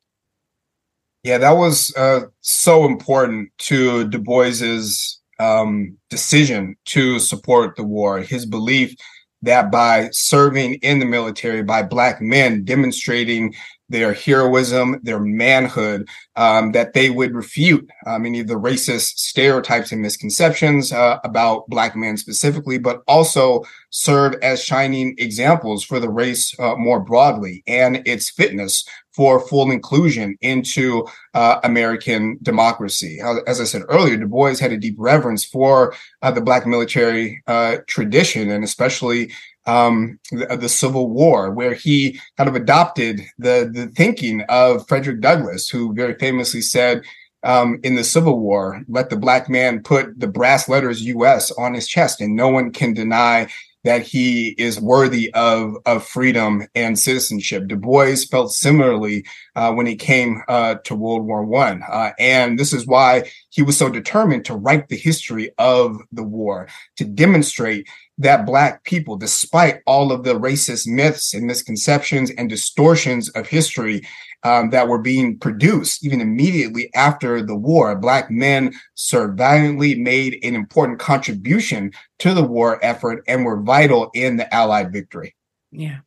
Yeah 1.24 1.38
that 1.40 1.58
was 1.58 1.94
uh, 1.98 2.22
so 2.42 2.86
important 2.86 3.50
to 3.60 4.08
du 4.08 4.20
bois's 4.20 5.20
um, 5.40 5.98
decision 6.10 6.76
to 6.86 7.20
support 7.20 7.76
the 7.76 7.84
war, 7.84 8.20
his 8.20 8.46
belief 8.46 8.96
that 9.44 9.72
by 9.72 10.10
serving 10.12 10.76
in 10.76 11.00
the 11.00 11.06
military, 11.06 11.64
by 11.64 11.84
Black 11.84 12.22
men 12.22 12.64
demonstrating 12.64 13.54
their 13.90 14.14
heroism, 14.14 15.00
their 15.04 15.20
manhood, 15.20 16.08
um, 16.36 16.72
that 16.72 16.94
they 16.94 17.10
would 17.10 17.36
refute 17.36 17.88
uh, 18.08 18.18
many 18.18 18.40
of 18.40 18.48
the 18.48 18.56
racist 18.56 19.20
stereotypes 19.20 19.92
and 19.92 20.02
misconceptions 20.02 20.92
uh, 20.92 21.20
about 21.24 21.68
Black 21.68 21.96
men 21.96 22.18
specifically, 22.18 22.80
but 22.80 23.04
also 23.08 23.62
serve 23.92 24.34
as 24.42 24.64
shining 24.64 25.14
examples 25.20 25.84
for 25.84 26.00
the 26.00 26.10
race 26.10 26.58
uh, 26.60 26.76
more 26.76 27.00
broadly 27.00 27.62
and 27.68 28.02
its 28.08 28.30
fitness 28.30 28.86
for 29.14 29.40
full 29.40 29.72
inclusion 29.72 30.38
into 30.42 31.06
uh, 31.34 31.60
American 31.64 32.38
democracy. 32.42 33.20
As 33.48 33.62
I 33.62 33.66
said 33.66 33.84
earlier, 33.90 34.18
Du 34.18 34.28
Bois 34.28 34.58
had 34.60 34.72
a 34.72 34.78
deep 34.78 34.96
reverence 34.98 35.46
for 35.46 35.94
uh, 36.22 36.32
the 36.32 36.42
Black 36.42 36.66
military 36.66 37.42
uh, 37.48 37.78
tradition 37.88 38.50
and 38.50 38.64
especially 38.64 39.32
um, 39.66 40.20
the, 40.32 40.58
the, 40.58 40.68
Civil 40.68 41.10
War, 41.10 41.52
where 41.52 41.74
he 41.74 42.20
kind 42.38 42.50
of 42.50 42.56
adopted 42.56 43.22
the, 43.38 43.70
the 43.74 43.88
thinking 43.96 44.42
of 44.50 44.86
Frederick 44.88 45.22
Douglass, 45.22 45.70
who 45.70 45.94
very 45.94 46.16
famously 46.16 46.60
said, 46.60 47.02
um, 47.44 47.80
in 47.84 47.96
the 47.96 48.04
Civil 48.04 48.40
War, 48.40 48.84
let 48.88 49.10
the 49.10 49.18
black 49.18 49.50
man 49.50 49.82
put 49.82 50.20
the 50.20 50.28
brass 50.28 50.70
letters 50.70 51.04
US 51.04 51.52
on 51.52 51.74
his 51.74 51.88
chest, 51.88 52.22
and 52.22 52.36
no 52.36 52.50
one 52.50 52.72
can 52.72 52.94
deny 52.94 53.48
that 53.84 54.04
he 54.04 54.50
is 54.58 54.80
worthy 54.80 55.34
of, 55.34 55.76
of 55.86 56.06
freedom 56.06 56.66
and 56.76 56.98
citizenship. 56.98 57.68
Du 57.68 57.76
Bois 57.76 58.16
felt 58.30 58.52
similarly 58.52 59.26
uh, 59.56 59.72
when 59.74 59.86
he 59.86 59.96
came 59.96 60.42
uh, 60.48 60.76
to 60.84 60.96
World 60.96 61.26
War 61.26 61.44
One, 61.44 61.84
uh, 61.90 62.12
and 62.20 62.58
this 62.58 62.74
is 62.74 62.88
why 62.88 63.30
he 63.50 63.62
was 63.62 63.78
so 63.78 63.90
determined 63.90 64.46
to 64.46 64.56
write 64.56 64.88
the 64.88 64.98
history 64.98 65.52
of 65.58 65.98
the 66.12 66.24
war 66.24 66.68
to 66.98 67.06
demonstrate 67.06 67.88
that 68.18 68.46
black 68.46 68.84
people, 68.84 69.16
despite 69.18 69.82
all 69.86 70.12
of 70.12 70.24
the 70.24 70.40
racist 70.40 70.88
myths 70.88 71.34
and 71.34 71.46
misconceptions 71.46 72.30
and 72.32 72.50
distortions 72.50 73.30
of 73.30 73.48
history 73.48 74.06
um, 74.44 74.70
that 74.70 74.88
were 74.88 75.00
being 75.00 75.38
produced 75.40 76.06
even 76.06 76.22
immediately 76.22 76.94
after 76.94 77.42
the 77.42 77.56
war, 77.56 77.96
black 77.96 78.30
men 78.30 78.74
served 78.96 79.38
valiantly, 79.38 79.96
made 79.96 80.38
an 80.44 80.56
important 80.56 81.00
contribution 81.00 81.92
to 82.20 82.34
the 82.34 82.44
war 82.44 82.84
effort, 82.84 83.24
and 83.28 83.46
were 83.46 83.62
vital 83.62 84.12
in 84.14 84.38
the 84.38 84.54
Allied 84.54 84.92
victory. 84.92 85.36
Yeah. 85.72 86.00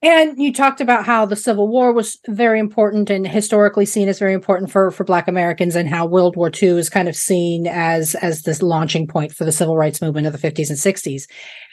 And 0.00 0.40
you 0.40 0.52
talked 0.52 0.80
about 0.80 1.04
how 1.04 1.26
the 1.26 1.34
Civil 1.34 1.66
War 1.66 1.92
was 1.92 2.18
very 2.28 2.60
important 2.60 3.10
and 3.10 3.26
historically 3.26 3.84
seen 3.84 4.08
as 4.08 4.20
very 4.20 4.32
important 4.32 4.70
for, 4.70 4.92
for 4.92 5.02
Black 5.02 5.26
Americans, 5.26 5.74
and 5.74 5.88
how 5.88 6.06
World 6.06 6.36
War 6.36 6.50
II 6.50 6.78
is 6.78 6.88
kind 6.88 7.08
of 7.08 7.16
seen 7.16 7.66
as 7.66 8.14
as 8.16 8.42
this 8.42 8.62
launching 8.62 9.08
point 9.08 9.32
for 9.32 9.44
the 9.44 9.50
civil 9.50 9.76
rights 9.76 10.00
movement 10.00 10.28
of 10.28 10.32
the 10.32 10.38
50s 10.38 10.70
and 10.70 10.78
60s. 10.78 11.24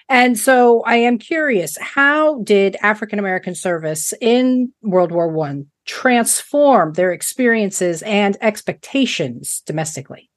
And 0.10 0.38
so 0.38 0.82
I 0.82 0.96
am 0.96 1.18
curious, 1.18 1.78
how 1.80 2.42
did 2.42 2.78
African 2.82 3.20
American 3.20 3.54
service 3.54 4.14
in 4.22 4.72
World 4.82 5.12
War 5.12 5.28
One 5.28 5.68
transform 5.86 6.94
their 6.94 7.12
experiences 7.12 8.02
and 8.04 8.38
expectations 8.42 9.62
domestically? 9.68 10.32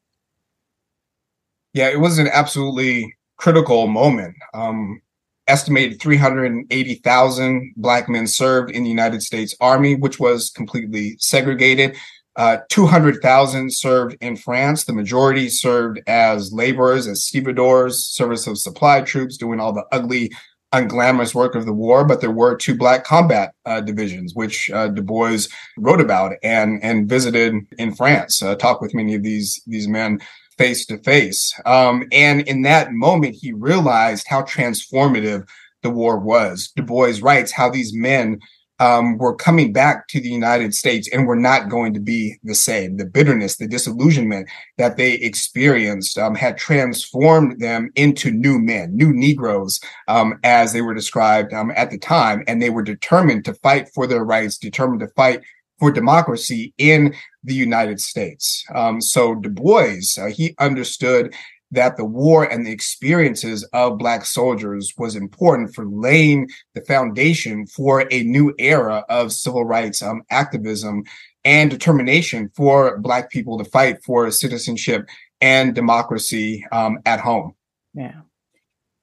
Yeah, 1.72 1.88
it 1.88 2.00
was 2.00 2.18
an 2.18 2.28
absolutely 2.28 3.14
critical 3.38 3.86
moment. 3.86 4.34
Um, 4.52 5.00
estimated 5.48 6.00
380,000 6.00 7.72
black 7.76 8.08
men 8.08 8.26
served 8.26 8.70
in 8.70 8.84
the 8.84 8.90
United 8.90 9.22
States 9.22 9.54
Army, 9.60 9.94
which 9.94 10.20
was 10.20 10.50
completely 10.50 11.16
segregated. 11.18 11.96
Uh, 12.36 12.58
200,000 12.68 13.72
served 13.72 14.16
in 14.20 14.36
France. 14.36 14.84
The 14.84 14.92
majority 14.92 15.48
served 15.48 16.00
as 16.06 16.52
laborers, 16.52 17.08
as 17.08 17.24
stevedores, 17.24 18.04
service 18.04 18.46
of 18.46 18.58
supply 18.58 19.00
troops, 19.00 19.36
doing 19.36 19.58
all 19.58 19.72
the 19.72 19.84
ugly, 19.90 20.30
unglamorous 20.72 21.34
work 21.34 21.56
of 21.56 21.66
the 21.66 21.72
war. 21.72 22.04
But 22.04 22.20
there 22.20 22.30
were 22.30 22.56
two 22.56 22.76
black 22.76 23.02
combat 23.02 23.54
uh, 23.66 23.80
divisions, 23.80 24.36
which 24.36 24.70
uh, 24.70 24.86
Du 24.86 25.02
Bois 25.02 25.38
wrote 25.78 26.00
about 26.00 26.34
and 26.44 26.80
and 26.80 27.08
visited 27.08 27.56
in 27.76 27.92
France. 27.92 28.40
Uh, 28.40 28.54
talked 28.54 28.82
with 28.82 28.94
many 28.94 29.16
of 29.16 29.24
these 29.24 29.60
these 29.66 29.88
men 29.88 30.20
face 30.58 30.84
to 30.86 30.98
face. 30.98 31.58
And 31.64 32.12
in 32.12 32.62
that 32.62 32.92
moment, 32.92 33.36
he 33.40 33.52
realized 33.52 34.26
how 34.28 34.42
transformative 34.42 35.48
the 35.82 35.90
war 35.90 36.18
was. 36.18 36.72
Du 36.76 36.82
Bois 36.82 37.14
writes 37.22 37.52
how 37.52 37.70
these 37.70 37.94
men 37.94 38.40
um, 38.80 39.18
were 39.18 39.34
coming 39.34 39.72
back 39.72 40.06
to 40.08 40.20
the 40.20 40.28
United 40.28 40.74
States 40.74 41.08
and 41.12 41.26
were 41.26 41.36
not 41.36 41.68
going 41.68 41.92
to 41.94 42.00
be 42.00 42.36
the 42.44 42.54
same. 42.54 42.96
The 42.96 43.06
bitterness, 43.06 43.56
the 43.56 43.66
disillusionment 43.66 44.48
that 44.76 44.96
they 44.96 45.14
experienced 45.14 46.16
um, 46.18 46.34
had 46.34 46.58
transformed 46.58 47.60
them 47.60 47.90
into 47.96 48.30
new 48.30 48.58
men, 48.58 48.96
new 48.96 49.12
Negroes, 49.12 49.80
um, 50.06 50.38
as 50.44 50.72
they 50.72 50.82
were 50.82 50.94
described 50.94 51.52
um, 51.52 51.72
at 51.74 51.90
the 51.90 51.98
time. 51.98 52.44
And 52.46 52.62
they 52.62 52.70
were 52.70 52.82
determined 52.82 53.44
to 53.46 53.54
fight 53.54 53.88
for 53.92 54.06
their 54.06 54.24
rights, 54.24 54.58
determined 54.58 55.00
to 55.00 55.08
fight 55.08 55.40
for 55.78 55.90
democracy 55.90 56.72
in 56.78 57.14
the 57.44 57.54
United 57.54 58.00
States. 58.00 58.64
Um, 58.74 59.00
so 59.00 59.34
Du 59.34 59.48
Bois, 59.48 60.00
uh, 60.18 60.26
he 60.26 60.54
understood 60.58 61.34
that 61.70 61.96
the 61.96 62.04
war 62.04 62.44
and 62.44 62.66
the 62.66 62.72
experiences 62.72 63.62
of 63.72 63.98
Black 63.98 64.24
soldiers 64.24 64.94
was 64.96 65.16
important 65.16 65.74
for 65.74 65.86
laying 65.86 66.48
the 66.74 66.80
foundation 66.82 67.66
for 67.66 68.06
a 68.10 68.22
new 68.22 68.54
era 68.58 69.04
of 69.08 69.32
civil 69.32 69.64
rights 69.64 70.02
um, 70.02 70.22
activism 70.30 71.04
and 71.44 71.70
determination 71.70 72.50
for 72.56 72.98
Black 72.98 73.30
people 73.30 73.58
to 73.58 73.64
fight 73.64 74.02
for 74.02 74.30
citizenship 74.30 75.08
and 75.40 75.74
democracy 75.74 76.64
um, 76.72 76.98
at 77.04 77.20
home. 77.20 77.54
Yeah. 77.94 78.22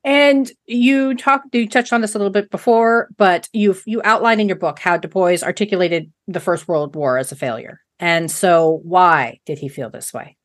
And 0.06 0.52
you 0.68 1.16
talked, 1.16 1.54
you 1.56 1.68
touched 1.68 1.92
on 1.92 2.02
this 2.02 2.14
a 2.14 2.20
little 2.20 2.32
bit 2.32 2.52
before, 2.52 3.10
but 3.18 3.50
you 3.54 3.76
you 3.88 4.02
outlined 4.04 4.40
in 4.40 4.48
your 4.48 4.56
book 4.56 4.78
how 4.78 4.98
Du 4.98 5.08
Bois 5.08 5.40
articulated 5.42 6.14
the 6.28 6.40
First 6.40 6.68
World 6.68 6.96
War 6.96 7.18
as 7.18 7.32
a 7.32 7.36
failure. 7.36 7.82
And 8.00 8.30
so, 8.30 8.82
why 8.84 9.40
did 9.48 9.58
he 9.58 9.68
feel 9.68 9.90
this 9.90 10.14
way? 10.14 10.38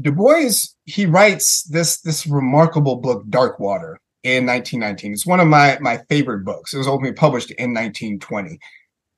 Du 0.00 0.10
Bois 0.10 0.50
he 0.86 1.06
writes 1.06 1.62
this 1.64 2.00
this 2.00 2.26
remarkable 2.26 2.96
book, 2.96 3.22
Dark 3.28 3.60
Water, 3.60 4.00
in 4.24 4.44
1919. 4.44 5.12
It's 5.12 5.24
one 5.24 5.38
of 5.38 5.46
my 5.46 5.78
my 5.80 6.00
favorite 6.08 6.44
books. 6.44 6.74
It 6.74 6.78
was 6.78 6.88
only 6.88 7.12
published 7.12 7.52
in 7.52 7.72
1920, 7.72 8.58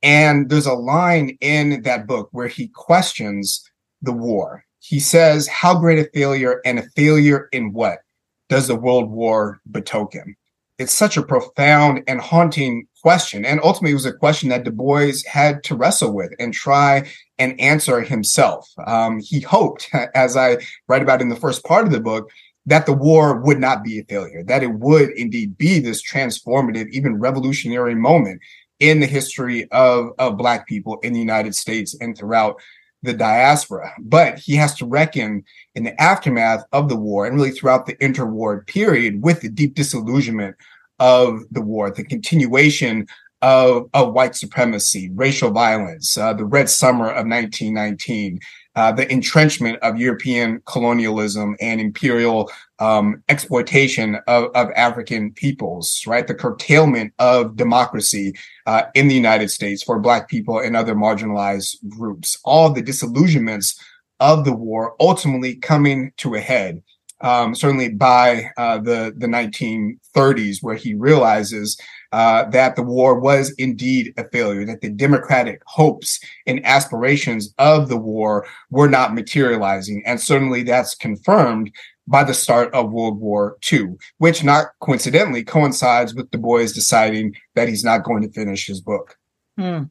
and 0.02 0.50
there's 0.50 0.66
a 0.66 0.74
line 0.74 1.38
in 1.40 1.80
that 1.84 2.06
book 2.06 2.28
where 2.32 2.48
he 2.48 2.68
questions 2.74 3.62
the 4.02 4.12
war. 4.12 4.66
He 4.80 5.00
says, 5.00 5.48
"How 5.48 5.78
great 5.78 5.98
a 5.98 6.10
failure, 6.12 6.60
and 6.66 6.78
a 6.78 6.90
failure 6.94 7.48
in 7.50 7.72
what?" 7.72 8.03
Does 8.48 8.68
the 8.68 8.76
World 8.76 9.10
War 9.10 9.60
betoken? 9.70 10.34
it's 10.78 10.92
such 10.92 11.16
a 11.16 11.22
profound 11.22 12.02
and 12.08 12.20
haunting 12.20 12.86
question. 13.02 13.44
And 13.44 13.60
ultimately, 13.62 13.92
it 13.92 13.94
was 13.94 14.06
a 14.06 14.12
question 14.12 14.48
that 14.48 14.64
Du 14.64 14.70
Bois 14.70 15.12
had 15.26 15.62
to 15.64 15.76
wrestle 15.76 16.12
with 16.12 16.32
and 16.38 16.52
try 16.52 17.08
and 17.38 17.58
answer 17.60 18.00
himself. 18.00 18.68
Um, 18.86 19.20
he 19.20 19.40
hoped, 19.40 19.88
as 20.14 20.36
I 20.36 20.58
write 20.88 21.02
about 21.02 21.22
in 21.22 21.28
the 21.28 21.36
first 21.36 21.64
part 21.64 21.86
of 21.86 21.92
the 21.92 22.00
book, 22.00 22.30
that 22.66 22.86
the 22.86 22.92
war 22.92 23.38
would 23.40 23.60
not 23.60 23.84
be 23.84 23.98
a 23.98 24.04
failure, 24.04 24.42
that 24.44 24.62
it 24.62 24.72
would 24.72 25.10
indeed 25.10 25.56
be 25.58 25.78
this 25.78 26.02
transformative, 26.02 26.88
even 26.90 27.20
revolutionary 27.20 27.94
moment 27.94 28.40
in 28.80 29.00
the 29.00 29.06
history 29.06 29.70
of, 29.70 30.10
of 30.18 30.38
Black 30.38 30.66
people 30.66 30.98
in 31.02 31.12
the 31.12 31.20
United 31.20 31.54
States 31.54 31.94
and 32.00 32.16
throughout 32.16 32.60
the 33.04 33.12
diaspora. 33.12 33.92
But 34.00 34.38
he 34.38 34.56
has 34.56 34.74
to 34.76 34.86
reckon 34.86 35.44
in 35.74 35.84
the 35.84 36.00
aftermath 36.00 36.64
of 36.72 36.88
the 36.88 36.96
war 36.96 37.26
and 37.26 37.36
really 37.36 37.50
throughout 37.50 37.86
the 37.86 37.96
interwar 37.96 38.66
period 38.66 39.22
with 39.22 39.40
the 39.40 39.48
deep 39.48 39.74
disillusionment 39.74 40.56
of 40.98 41.40
the 41.50 41.60
war, 41.60 41.90
the 41.90 42.04
continuation 42.04 43.06
of, 43.42 43.88
of 43.92 44.14
white 44.14 44.34
supremacy, 44.34 45.10
racial 45.14 45.50
violence, 45.50 46.16
uh, 46.16 46.32
the 46.32 46.46
Red 46.46 46.70
Summer 46.70 47.08
of 47.08 47.26
1919, 47.26 48.40
uh, 48.76 48.92
the 48.92 49.10
entrenchment 49.10 49.78
of 49.82 49.98
European 49.98 50.60
colonialism 50.66 51.56
and 51.60 51.80
imperial 51.80 52.50
um, 52.80 53.22
exploitation 53.28 54.16
of, 54.26 54.50
of, 54.54 54.70
African 54.74 55.32
peoples, 55.32 56.02
right? 56.06 56.26
The 56.26 56.34
curtailment 56.34 57.12
of 57.18 57.56
democracy 57.56 58.34
uh, 58.66 58.82
in 58.94 59.06
the 59.08 59.14
United 59.14 59.50
States 59.50 59.82
for 59.82 60.00
Black 60.00 60.28
people 60.28 60.58
and 60.58 60.76
other 60.76 60.94
marginalized 60.94 61.76
groups. 61.88 62.36
All 62.44 62.70
the 62.70 62.82
disillusionments 62.82 63.78
of 64.20 64.44
the 64.44 64.52
war 64.52 64.96
ultimately 65.00 65.54
coming 65.56 66.12
to 66.18 66.34
a 66.34 66.40
head. 66.40 66.82
Um, 67.20 67.54
certainly 67.54 67.88
by 67.88 68.50
uh, 68.58 68.78
the 68.78 69.14
the 69.16 69.28
1930s, 69.28 70.62
where 70.62 70.74
he 70.74 70.94
realizes 70.94 71.78
uh, 72.14 72.48
that 72.50 72.76
the 72.76 72.82
war 72.82 73.18
was 73.18 73.50
indeed 73.58 74.14
a 74.16 74.28
failure, 74.28 74.64
that 74.64 74.80
the 74.80 74.88
democratic 74.88 75.60
hopes 75.66 76.20
and 76.46 76.64
aspirations 76.64 77.52
of 77.58 77.88
the 77.88 77.96
war 77.96 78.46
were 78.70 78.88
not 78.88 79.16
materializing. 79.16 80.00
And 80.06 80.20
certainly 80.20 80.62
that's 80.62 80.94
confirmed 80.94 81.72
by 82.06 82.22
the 82.22 82.32
start 82.32 82.72
of 82.72 82.92
World 82.92 83.18
War 83.18 83.56
II, 83.72 83.96
which 84.18 84.44
not 84.44 84.66
coincidentally 84.80 85.42
coincides 85.42 86.14
with 86.14 86.30
Du 86.30 86.38
Bois 86.38 86.68
deciding 86.72 87.34
that 87.56 87.68
he's 87.68 87.82
not 87.82 88.04
going 88.04 88.22
to 88.22 88.30
finish 88.30 88.68
his 88.68 88.80
book. 88.80 89.16
Hmm. 89.58 89.84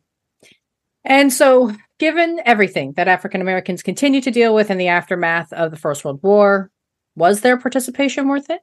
And 1.04 1.34
so, 1.34 1.76
given 2.00 2.40
everything 2.46 2.94
that 2.94 3.10
African 3.10 3.42
Americans 3.42 3.84
continue 3.84 4.22
to 4.22 4.32
deal 4.32 4.56
with 4.56 4.72
in 4.72 4.78
the 4.78 4.88
aftermath 4.88 5.52
of 5.52 5.72
the 5.72 5.78
First 5.78 6.06
World 6.06 6.22
War, 6.24 6.72
was 7.18 7.42
their 7.42 7.58
participation 7.58 8.30
worth 8.30 8.50
it? 8.50 8.62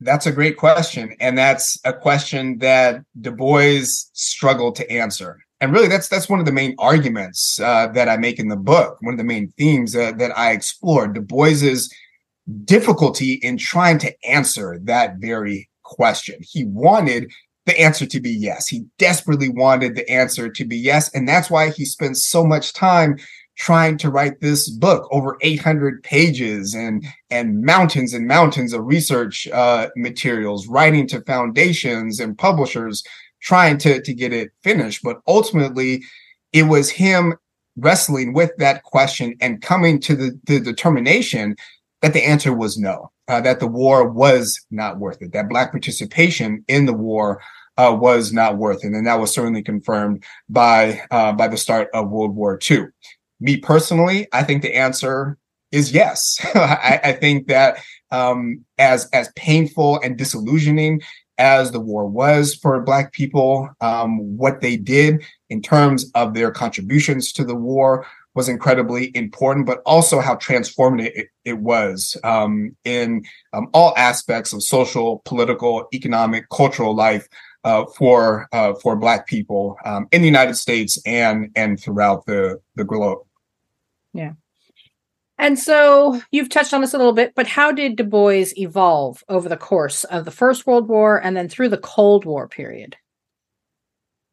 That's 0.00 0.26
a 0.26 0.32
great 0.32 0.56
question. 0.56 1.16
And 1.20 1.38
that's 1.38 1.78
a 1.84 1.92
question 1.92 2.58
that 2.58 3.02
Du 3.20 3.30
Bois 3.30 3.80
struggled 4.12 4.76
to 4.76 4.90
answer. 4.90 5.38
And 5.60 5.72
really, 5.72 5.88
that's 5.88 6.08
that's 6.08 6.28
one 6.28 6.38
of 6.38 6.44
the 6.44 6.52
main 6.52 6.74
arguments 6.78 7.58
uh, 7.60 7.86
that 7.88 8.08
I 8.08 8.18
make 8.18 8.38
in 8.38 8.48
the 8.48 8.56
book. 8.56 8.98
One 9.00 9.14
of 9.14 9.18
the 9.18 9.24
main 9.24 9.52
themes 9.56 9.96
uh, 9.96 10.12
that 10.18 10.36
I 10.36 10.52
explore. 10.52 11.08
Du 11.08 11.22
Bois's 11.22 11.92
difficulty 12.64 13.34
in 13.34 13.56
trying 13.56 13.98
to 13.98 14.14
answer 14.28 14.78
that 14.82 15.16
very 15.16 15.68
question. 15.82 16.38
He 16.42 16.64
wanted 16.64 17.30
the 17.64 17.78
answer 17.80 18.04
to 18.04 18.20
be 18.20 18.30
yes. 18.30 18.68
He 18.68 18.84
desperately 18.98 19.48
wanted 19.48 19.96
the 19.96 20.08
answer 20.10 20.50
to 20.50 20.64
be 20.64 20.76
yes, 20.76 21.12
and 21.14 21.26
that's 21.26 21.50
why 21.50 21.70
he 21.70 21.86
spent 21.86 22.18
so 22.18 22.44
much 22.44 22.74
time 22.74 23.16
trying 23.56 23.96
to 23.98 24.10
write 24.10 24.40
this 24.40 24.68
book 24.68 25.08
over 25.10 25.38
800 25.40 26.02
pages 26.02 26.74
and 26.74 27.04
and 27.30 27.62
mountains 27.62 28.12
and 28.14 28.26
mountains 28.26 28.72
of 28.72 28.84
research 28.84 29.48
uh, 29.48 29.88
materials 29.96 30.68
writing 30.68 31.06
to 31.08 31.20
foundations 31.22 32.20
and 32.20 32.38
publishers 32.38 33.02
trying 33.40 33.78
to 33.78 34.00
to 34.02 34.14
get 34.14 34.32
it 34.32 34.50
finished. 34.62 35.02
But 35.02 35.20
ultimately 35.26 36.02
it 36.52 36.64
was 36.64 36.90
him 36.90 37.34
wrestling 37.76 38.32
with 38.32 38.50
that 38.58 38.82
question 38.84 39.34
and 39.40 39.60
coming 39.60 40.00
to 40.00 40.16
the, 40.16 40.40
the 40.46 40.60
determination 40.60 41.56
that 42.00 42.14
the 42.14 42.24
answer 42.24 42.54
was 42.54 42.78
no 42.78 43.10
uh, 43.28 43.40
that 43.40 43.60
the 43.60 43.66
war 43.66 44.08
was 44.08 44.64
not 44.70 44.98
worth 44.98 45.20
it 45.20 45.32
that 45.32 45.48
black 45.48 45.72
participation 45.72 46.64
in 46.68 46.86
the 46.86 46.92
war 46.92 47.40
uh, 47.78 47.96
was 47.98 48.32
not 48.32 48.56
worth 48.56 48.84
it. 48.84 48.92
And 48.92 49.06
that 49.06 49.20
was 49.20 49.34
certainly 49.34 49.62
confirmed 49.62 50.24
by 50.48 51.02
uh, 51.10 51.32
by 51.32 51.48
the 51.48 51.56
start 51.56 51.88
of 51.92 52.10
world 52.10 52.34
war 52.34 52.58
ii 52.70 52.86
me 53.40 53.56
personally, 53.56 54.26
I 54.32 54.42
think 54.42 54.62
the 54.62 54.74
answer 54.74 55.38
is 55.72 55.92
yes. 55.92 56.38
I, 56.54 57.00
I, 57.04 57.12
think 57.12 57.48
that 57.48 57.78
um, 58.10 58.64
as 58.78 59.08
as 59.12 59.30
painful 59.36 60.00
and 60.02 60.16
disillusioning 60.16 61.02
as 61.38 61.70
the 61.70 61.80
war 61.80 62.06
was 62.06 62.54
for 62.54 62.80
Black 62.80 63.12
people, 63.12 63.68
um, 63.80 64.36
what 64.36 64.60
they 64.60 64.76
did 64.76 65.22
in 65.50 65.60
terms 65.60 66.10
of 66.14 66.34
their 66.34 66.50
contributions 66.50 67.32
to 67.32 67.44
the 67.44 67.54
war 67.54 68.06
was 68.34 68.48
incredibly 68.48 69.14
important, 69.16 69.66
but 69.66 69.80
also 69.86 70.20
how 70.20 70.36
transformative 70.36 71.10
it, 71.14 71.28
it 71.44 71.58
was 71.58 72.16
um, 72.22 72.76
in 72.84 73.24
um, 73.54 73.68
all 73.72 73.94
aspects 73.96 74.52
of 74.52 74.62
social, 74.62 75.22
political, 75.24 75.88
economic, 75.92 76.48
cultural 76.50 76.94
life 76.94 77.26
uh, 77.64 77.84
for 77.96 78.46
uh, 78.52 78.74
for 78.74 78.94
Black 78.94 79.26
people 79.26 79.76
um, 79.84 80.06
in 80.12 80.20
the 80.20 80.28
United 80.28 80.54
States 80.54 81.00
and 81.04 81.50
and 81.56 81.80
throughout 81.80 82.24
the 82.26 82.60
the 82.76 82.84
globe. 82.84 83.25
Yeah. 84.16 84.32
And 85.38 85.58
so 85.58 86.20
you've 86.30 86.48
touched 86.48 86.72
on 86.72 86.80
this 86.80 86.94
a 86.94 86.98
little 86.98 87.12
bit, 87.12 87.34
but 87.34 87.46
how 87.46 87.70
did 87.70 87.96
Du 87.96 88.04
Bois 88.04 88.46
evolve 88.56 89.22
over 89.28 89.48
the 89.48 89.56
course 89.56 90.04
of 90.04 90.24
the 90.24 90.30
First 90.30 90.66
World 90.66 90.88
War 90.88 91.22
and 91.22 91.36
then 91.36 91.48
through 91.48 91.68
the 91.68 91.76
Cold 91.78 92.24
War 92.24 92.48
period? 92.48 92.96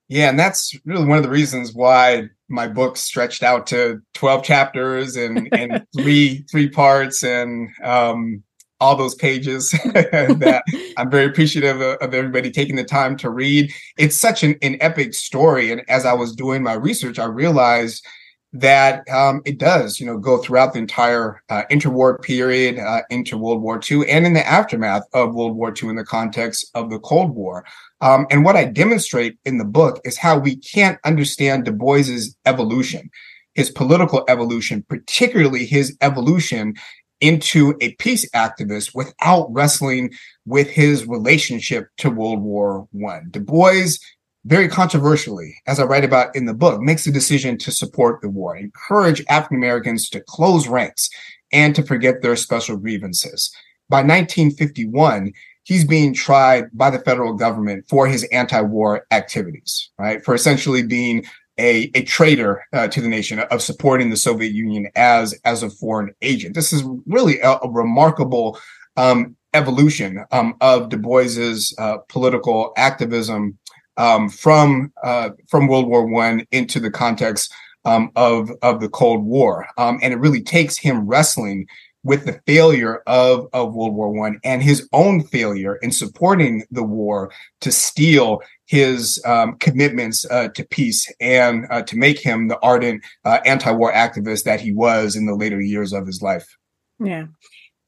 Yeah, 0.08 0.30
and 0.30 0.40
that's 0.40 0.78
really 0.86 1.06
one 1.06 1.18
of 1.18 1.24
the 1.24 1.30
reasons 1.30 1.74
why 1.74 2.30
my 2.48 2.68
book 2.68 2.98
stretched 2.98 3.42
out 3.42 3.66
to 3.68 4.00
12 4.14 4.44
chapters 4.44 5.16
and, 5.16 5.50
and 5.52 5.86
three 5.98 6.46
three 6.52 6.70
parts 6.70 7.24
and 7.24 7.70
um, 7.84 8.44
all 8.80 8.96
those 8.96 9.16
pages 9.16 9.72
that 9.94 10.64
I'm 10.98 11.10
very 11.10 11.26
appreciative 11.26 11.82
of, 11.82 11.98
of, 11.98 12.14
everybody 12.14 12.52
taking 12.52 12.76
the 12.76 12.84
time 12.84 13.16
to 13.18 13.30
read. 13.30 13.72
It's 13.98 14.16
such 14.16 14.44
an, 14.44 14.56
an 14.62 14.78
epic 14.82 15.14
story. 15.14 15.72
And 15.72 15.82
as 15.90 16.06
I 16.06 16.14
was 16.14 16.36
doing 16.36 16.62
my 16.62 16.74
research, 16.74 17.18
I 17.18 17.26
realized 17.26 18.06
that 18.54 19.10
um, 19.10 19.42
it 19.46 19.58
does, 19.58 20.00
you 20.00 20.06
know, 20.06 20.18
go 20.18 20.38
throughout 20.38 20.74
the 20.74 20.80
entire 20.80 21.42
uh, 21.50 21.64
interwar 21.72 22.22
period 22.22 22.78
uh, 22.78 23.02
into 23.10 23.38
World 23.38 23.64
War 23.64 23.82
II 23.90 24.08
and 24.08 24.28
in 24.28 24.34
the 24.34 24.48
aftermath 24.48 25.04
of 25.14 25.34
World 25.34 25.56
War 25.56 25.74
II 25.76 25.90
in 25.90 25.96
the 25.96 26.06
context 26.06 26.70
of 26.76 26.92
the 26.92 27.00
Cold 27.00 27.32
War. 27.32 27.66
Um, 28.02 28.28
and 28.30 28.46
what 28.46 28.56
I 28.56 28.66
demonstrate 28.66 29.40
in 29.44 29.58
the 29.58 29.66
book 29.66 30.00
is 30.06 30.18
how 30.18 30.38
we 30.38 30.58
can't 30.58 31.00
understand 31.04 31.66
Du 31.66 31.72
Bois's 31.72 32.38
evolution, 32.46 33.10
his 33.56 33.72
political 33.72 34.24
evolution, 34.28 34.86
particularly 34.88 35.66
his 35.66 35.98
evolution 36.02 36.76
into 37.22 37.74
a 37.82 37.94
peace 37.96 38.30
activist 38.32 38.94
without 38.94 39.48
wrestling 39.52 40.12
with 40.46 40.70
his 40.70 41.08
relationship 41.08 41.88
to 41.98 42.10
World 42.10 42.42
War 42.42 42.88
One. 42.92 43.30
Du 43.32 43.40
Bois 43.40 43.98
very 44.46 44.68
controversially, 44.68 45.56
as 45.68 45.80
I 45.80 45.86
write 45.86 46.04
about 46.04 46.36
in 46.36 46.46
the 46.46 46.54
book, 46.54 46.82
makes 46.82 47.06
the 47.06 47.12
decision 47.12 47.58
to 47.60 47.72
support 47.72 48.22
the 48.22 48.30
war, 48.30 48.58
encourage 48.58 49.24
African 49.30 49.58
Americans 49.58 50.10
to 50.10 50.22
close 50.22 50.68
ranks 50.68 51.10
and 51.52 51.76
to 51.76 51.84
forget 51.84 52.22
their 52.22 52.36
special 52.36 52.78
grievances. 52.78 53.54
By 53.90 53.98
1951, 53.98 55.32
he's 55.64 55.86
being 55.86 56.14
tried 56.14 56.66
by 56.74 56.90
the 56.90 57.00
federal 57.00 57.34
government 57.34 57.86
for 57.88 58.08
his 58.08 58.24
anti-war 58.26 59.06
activities, 59.12 59.92
right? 59.98 60.24
For 60.24 60.34
essentially 60.34 60.84
being 60.84 61.26
a, 61.60 61.92
a 61.94 62.04
traitor 62.04 62.66
uh, 62.74 62.88
to 62.88 63.00
the 63.00 63.08
nation 63.08 63.40
of 63.40 63.62
supporting 63.62 64.10
the 64.10 64.18
Soviet 64.18 64.52
Union 64.52 64.90
as 64.96 65.40
as 65.46 65.62
a 65.62 65.70
foreign 65.70 66.14
agent. 66.22 66.56
This 66.56 66.74
is 66.74 66.84
really 67.06 67.40
a, 67.42 67.52
a 67.52 67.70
remarkable 67.70 68.60
um, 68.98 69.36
evolution 69.54 70.26
um, 70.32 70.56
of 70.62 70.90
Du 70.90 70.98
Bois's 70.98 71.76
uh, 71.78 71.98
political 72.10 72.74
activism 72.76 73.58
um, 73.98 74.30
from 74.30 74.92
uh, 75.04 75.30
from 75.50 75.68
World 75.68 75.88
War 75.88 76.06
One 76.06 76.46
into 76.52 76.80
the 76.80 76.92
context 76.92 77.54
um, 77.86 78.12
of 78.16 78.50
of 78.62 78.80
the 78.80 78.90
Cold 78.90 79.24
War, 79.24 79.68
um, 79.78 80.00
and 80.02 80.14
it 80.14 80.18
really 80.18 80.42
takes 80.42 80.78
him 80.78 81.08
wrestling 81.08 81.68
with 82.04 82.26
the 82.26 82.40
failure 82.46 83.02
of 83.08 83.48
of 83.54 83.74
World 83.74 83.96
War 83.96 84.12
One 84.12 84.40
and 84.44 84.62
his 84.62 84.88
own 84.94 85.24
failure 85.24 85.76
in 85.78 85.92
supporting 85.92 86.64
the 86.72 86.84
war 86.84 87.32
to 87.62 87.72
steel 87.72 88.42
his 88.66 89.22
um, 89.26 89.56
commitments 89.58 90.26
uh, 90.32 90.48
to 90.50 90.66
peace 90.66 91.12
and 91.20 91.66
uh, 91.70 91.82
to 91.84 91.98
make 91.98 92.20
him 92.20 92.48
the 92.48 92.60
ardent 92.62 93.04
uh, 93.26 93.40
anti-war 93.46 93.92
activist 93.94 94.44
that 94.44 94.62
he 94.62 94.74
was 94.74 95.16
in 95.16 95.26
the 95.26 95.36
later 95.36 95.62
years 95.62 95.94
of 95.94 96.08
his 96.08 96.22
life. 96.22 96.58
Yeah. 97.00 97.26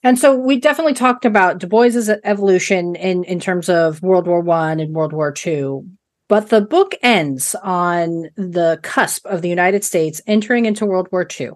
And 0.05 0.19
so 0.19 0.35
we 0.35 0.59
definitely 0.59 0.93
talked 0.93 1.25
about 1.25 1.57
Du 1.57 1.65
Bois's 1.65 2.11
evolution 2.23 2.95
in, 2.95 3.23
in 3.23 3.39
terms 3.39 3.69
of 3.69 4.03
World 4.03 4.27
War 4.27 4.39
One 4.39 4.79
and 4.79 4.93
World 4.93 5.13
War 5.13 5.31
Two. 5.31 5.89
But 6.27 6.49
the 6.49 6.61
book 6.61 6.93
ends 7.01 7.55
on 7.63 8.29
the 8.35 8.79
cusp 8.83 9.25
of 9.25 9.41
the 9.41 9.49
United 9.49 9.83
States 9.83 10.21
entering 10.27 10.65
into 10.65 10.85
World 10.85 11.07
War 11.11 11.27
II. 11.39 11.49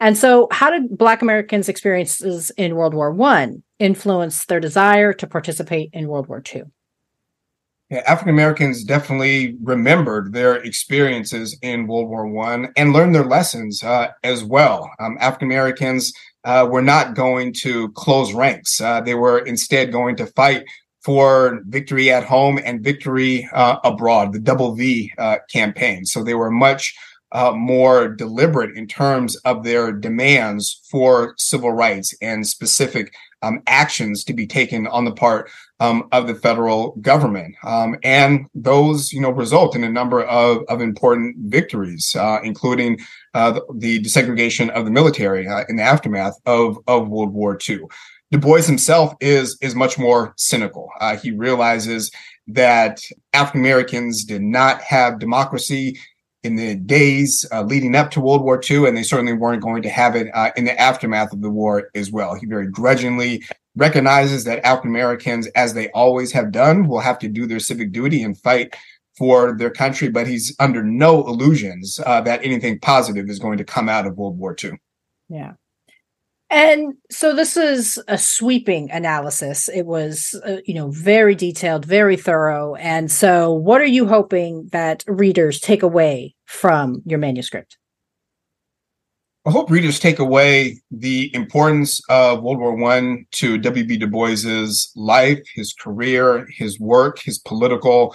And 0.00 0.16
so, 0.16 0.48
how 0.50 0.70
did 0.70 0.96
Black 0.96 1.20
Americans' 1.20 1.68
experiences 1.68 2.50
in 2.56 2.74
World 2.74 2.94
War 2.94 3.14
I 3.22 3.50
influence 3.78 4.46
their 4.46 4.60
desire 4.60 5.12
to 5.12 5.26
participate 5.26 5.90
in 5.92 6.08
World 6.08 6.26
War 6.26 6.42
II? 6.54 6.62
Yeah, 7.90 8.02
African 8.06 8.32
Americans 8.32 8.82
definitely 8.82 9.58
remembered 9.62 10.32
their 10.32 10.54
experiences 10.54 11.58
in 11.60 11.86
World 11.86 12.08
War 12.08 12.26
One 12.26 12.72
and 12.78 12.94
learned 12.94 13.14
their 13.14 13.24
lessons 13.24 13.82
uh, 13.82 14.12
as 14.24 14.42
well. 14.42 14.90
Um, 15.00 15.18
African 15.20 15.48
Americans 15.48 16.14
uh, 16.44 16.66
were 16.70 16.82
not 16.82 17.14
going 17.14 17.52
to 17.52 17.90
close 17.92 18.32
ranks; 18.32 18.80
uh, 18.80 19.00
they 19.00 19.14
were 19.14 19.38
instead 19.40 19.92
going 19.92 20.16
to 20.16 20.26
fight 20.26 20.64
for 21.02 21.60
victory 21.66 22.10
at 22.10 22.24
home 22.24 22.58
and 22.62 22.84
victory 22.84 23.48
uh, 23.52 23.76
abroad, 23.84 24.32
the 24.32 24.38
Double 24.38 24.74
V 24.74 25.12
uh, 25.18 25.38
campaign. 25.50 26.04
So 26.04 26.22
they 26.22 26.34
were 26.34 26.50
much 26.50 26.94
uh, 27.32 27.52
more 27.52 28.08
deliberate 28.08 28.76
in 28.76 28.86
terms 28.86 29.36
of 29.36 29.64
their 29.64 29.92
demands 29.92 30.80
for 30.90 31.34
civil 31.38 31.72
rights 31.72 32.14
and 32.20 32.46
specific 32.46 33.14
um, 33.42 33.62
actions 33.66 34.24
to 34.24 34.32
be 34.32 34.46
taken 34.46 34.86
on 34.86 35.04
the 35.04 35.12
part 35.12 35.50
um, 35.80 36.08
of 36.12 36.26
the 36.26 36.34
federal 36.34 36.92
government. 36.96 37.54
Um, 37.64 37.96
and 38.04 38.46
those, 38.54 39.12
you 39.12 39.20
know, 39.20 39.30
result 39.30 39.74
in 39.74 39.84
a 39.84 39.90
number 39.90 40.22
of, 40.24 40.62
of 40.68 40.80
important 40.80 41.36
victories, 41.38 42.14
uh, 42.16 42.40
including 42.42 43.00
uh, 43.34 43.60
the, 43.76 44.00
desegregation 44.02 44.70
of 44.70 44.84
the 44.84 44.90
military 44.90 45.46
uh, 45.46 45.64
in 45.68 45.76
the 45.76 45.82
aftermath 45.82 46.34
of, 46.46 46.78
of 46.86 47.08
World 47.08 47.32
War 47.32 47.58
II. 47.68 47.80
Du 48.30 48.38
Bois 48.38 48.62
himself 48.62 49.12
is 49.20 49.58
is 49.60 49.74
much 49.74 49.98
more 49.98 50.34
cynical. 50.36 50.88
Uh, 51.00 51.16
he 51.16 51.32
realizes 51.32 52.12
that 52.46 53.02
African 53.32 53.60
Americans 53.60 54.24
did 54.24 54.40
not 54.40 54.80
have 54.82 55.18
democracy 55.18 55.98
in 56.42 56.56
the 56.56 56.74
days 56.74 57.46
uh, 57.52 57.62
leading 57.62 57.94
up 57.94 58.10
to 58.12 58.20
World 58.20 58.42
War 58.42 58.60
II, 58.68 58.86
and 58.88 58.96
they 58.96 59.02
certainly 59.02 59.32
weren't 59.32 59.62
going 59.62 59.82
to 59.82 59.90
have 59.90 60.16
it 60.16 60.28
uh, 60.34 60.50
in 60.56 60.64
the 60.64 60.80
aftermath 60.80 61.32
of 61.32 61.42
the 61.42 61.50
war 61.50 61.90
as 61.94 62.10
well. 62.10 62.34
He 62.34 62.46
very 62.46 62.66
grudgingly 62.66 63.44
recognizes 63.76 64.44
that 64.44 64.64
African 64.64 64.90
Americans, 64.90 65.46
as 65.48 65.74
they 65.74 65.90
always 65.90 66.32
have 66.32 66.50
done, 66.50 66.88
will 66.88 67.00
have 67.00 67.18
to 67.20 67.28
do 67.28 67.46
their 67.46 67.60
civic 67.60 67.92
duty 67.92 68.22
and 68.22 68.38
fight 68.38 68.74
for 69.18 69.54
their 69.56 69.70
country, 69.70 70.08
but 70.08 70.26
he's 70.26 70.54
under 70.58 70.82
no 70.82 71.26
illusions 71.26 72.00
uh, 72.06 72.22
that 72.22 72.42
anything 72.42 72.78
positive 72.78 73.28
is 73.28 73.38
going 73.38 73.58
to 73.58 73.64
come 73.64 73.88
out 73.88 74.06
of 74.06 74.16
World 74.16 74.38
War 74.38 74.56
II. 74.62 74.72
Yeah. 75.28 75.52
And 76.50 76.94
so 77.10 77.32
this 77.32 77.56
is 77.56 78.02
a 78.08 78.18
sweeping 78.18 78.90
analysis. 78.90 79.68
It 79.68 79.86
was, 79.86 80.38
uh, 80.44 80.56
you 80.66 80.74
know, 80.74 80.90
very 80.90 81.36
detailed, 81.36 81.84
very 81.84 82.16
thorough. 82.16 82.74
And 82.74 83.10
so, 83.10 83.52
what 83.52 83.80
are 83.80 83.86
you 83.86 84.08
hoping 84.08 84.68
that 84.72 85.04
readers 85.06 85.60
take 85.60 85.84
away 85.84 86.34
from 86.46 87.02
your 87.06 87.20
manuscript? 87.20 87.78
I 89.46 89.52
hope 89.52 89.70
readers 89.70 89.98
take 90.00 90.18
away 90.18 90.80
the 90.90 91.34
importance 91.34 92.02
of 92.10 92.42
World 92.42 92.58
War 92.58 92.76
One 92.76 93.26
to 93.32 93.56
W.B. 93.56 93.96
Du 93.96 94.06
Bois's 94.06 94.92
life, 94.96 95.40
his 95.54 95.72
career, 95.72 96.46
his 96.50 96.78
work, 96.80 97.20
his 97.20 97.38
political 97.38 98.14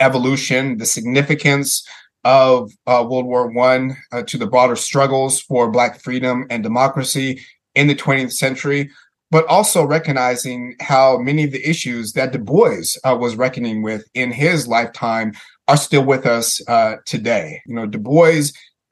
evolution, 0.00 0.76
the 0.76 0.84
significance 0.84 1.86
of 2.24 2.72
uh, 2.86 3.06
World 3.08 3.26
War 3.26 3.50
One 3.50 3.96
uh, 4.12 4.24
to 4.24 4.36
the 4.36 4.46
broader 4.46 4.76
struggles 4.76 5.40
for 5.40 5.70
Black 5.70 6.02
freedom 6.02 6.44
and 6.50 6.62
democracy, 6.62 7.40
in 7.76 7.86
the 7.86 7.94
20th 7.94 8.32
century, 8.32 8.90
but 9.30 9.46
also 9.46 9.84
recognizing 9.84 10.74
how 10.80 11.18
many 11.18 11.44
of 11.44 11.52
the 11.52 11.68
issues 11.68 12.12
that 12.14 12.32
Du 12.32 12.38
Bois 12.38 12.96
uh, 13.04 13.16
was 13.16 13.36
reckoning 13.36 13.82
with 13.82 14.08
in 14.14 14.32
his 14.32 14.66
lifetime 14.66 15.32
are 15.68 15.76
still 15.76 16.04
with 16.04 16.26
us 16.26 16.60
uh, 16.68 16.96
today. 17.06 17.60
You 17.66 17.74
know, 17.74 17.86
Du 17.86 17.98
Bois, 17.98 18.42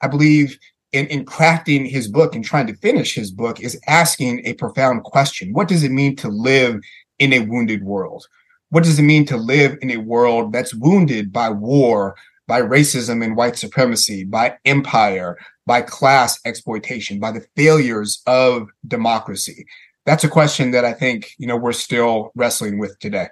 I 0.01 0.07
believe, 0.07 0.57
in, 0.91 1.07
in 1.07 1.25
crafting 1.25 1.89
his 1.89 2.07
book 2.07 2.35
and 2.35 2.43
trying 2.43 2.67
to 2.67 2.75
finish 2.75 3.15
his 3.15 3.31
book, 3.31 3.59
is 3.59 3.79
asking 3.87 4.45
a 4.45 4.53
profound 4.53 5.03
question 5.03 5.51
What 5.51 5.67
does 5.67 5.83
it 5.83 5.91
mean 5.91 6.15
to 6.17 6.29
live 6.29 6.79
in 7.19 7.33
a 7.33 7.39
wounded 7.39 7.83
world? 7.83 8.25
What 8.69 8.83
does 8.83 8.99
it 8.99 9.03
mean 9.03 9.25
to 9.27 9.37
live 9.37 9.77
in 9.81 9.91
a 9.91 9.97
world 9.97 10.51
that's 10.51 10.73
wounded 10.73 11.31
by 11.31 11.49
war, 11.49 12.15
by 12.47 12.61
racism 12.61 13.23
and 13.23 13.35
white 13.35 13.55
supremacy, 13.55 14.25
by 14.25 14.57
empire, 14.65 15.37
by 15.65 15.81
class 15.81 16.39
exploitation, 16.45 17.19
by 17.19 17.31
the 17.31 17.45
failures 17.55 18.21
of 18.27 18.69
democracy? 18.87 19.65
That's 20.05 20.23
a 20.23 20.29
question 20.29 20.71
that 20.71 20.85
I 20.85 20.93
think, 20.93 21.31
you 21.37 21.47
know, 21.47 21.57
we're 21.57 21.73
still 21.73 22.31
wrestling 22.35 22.77
with 22.77 22.97
today. 22.99 23.27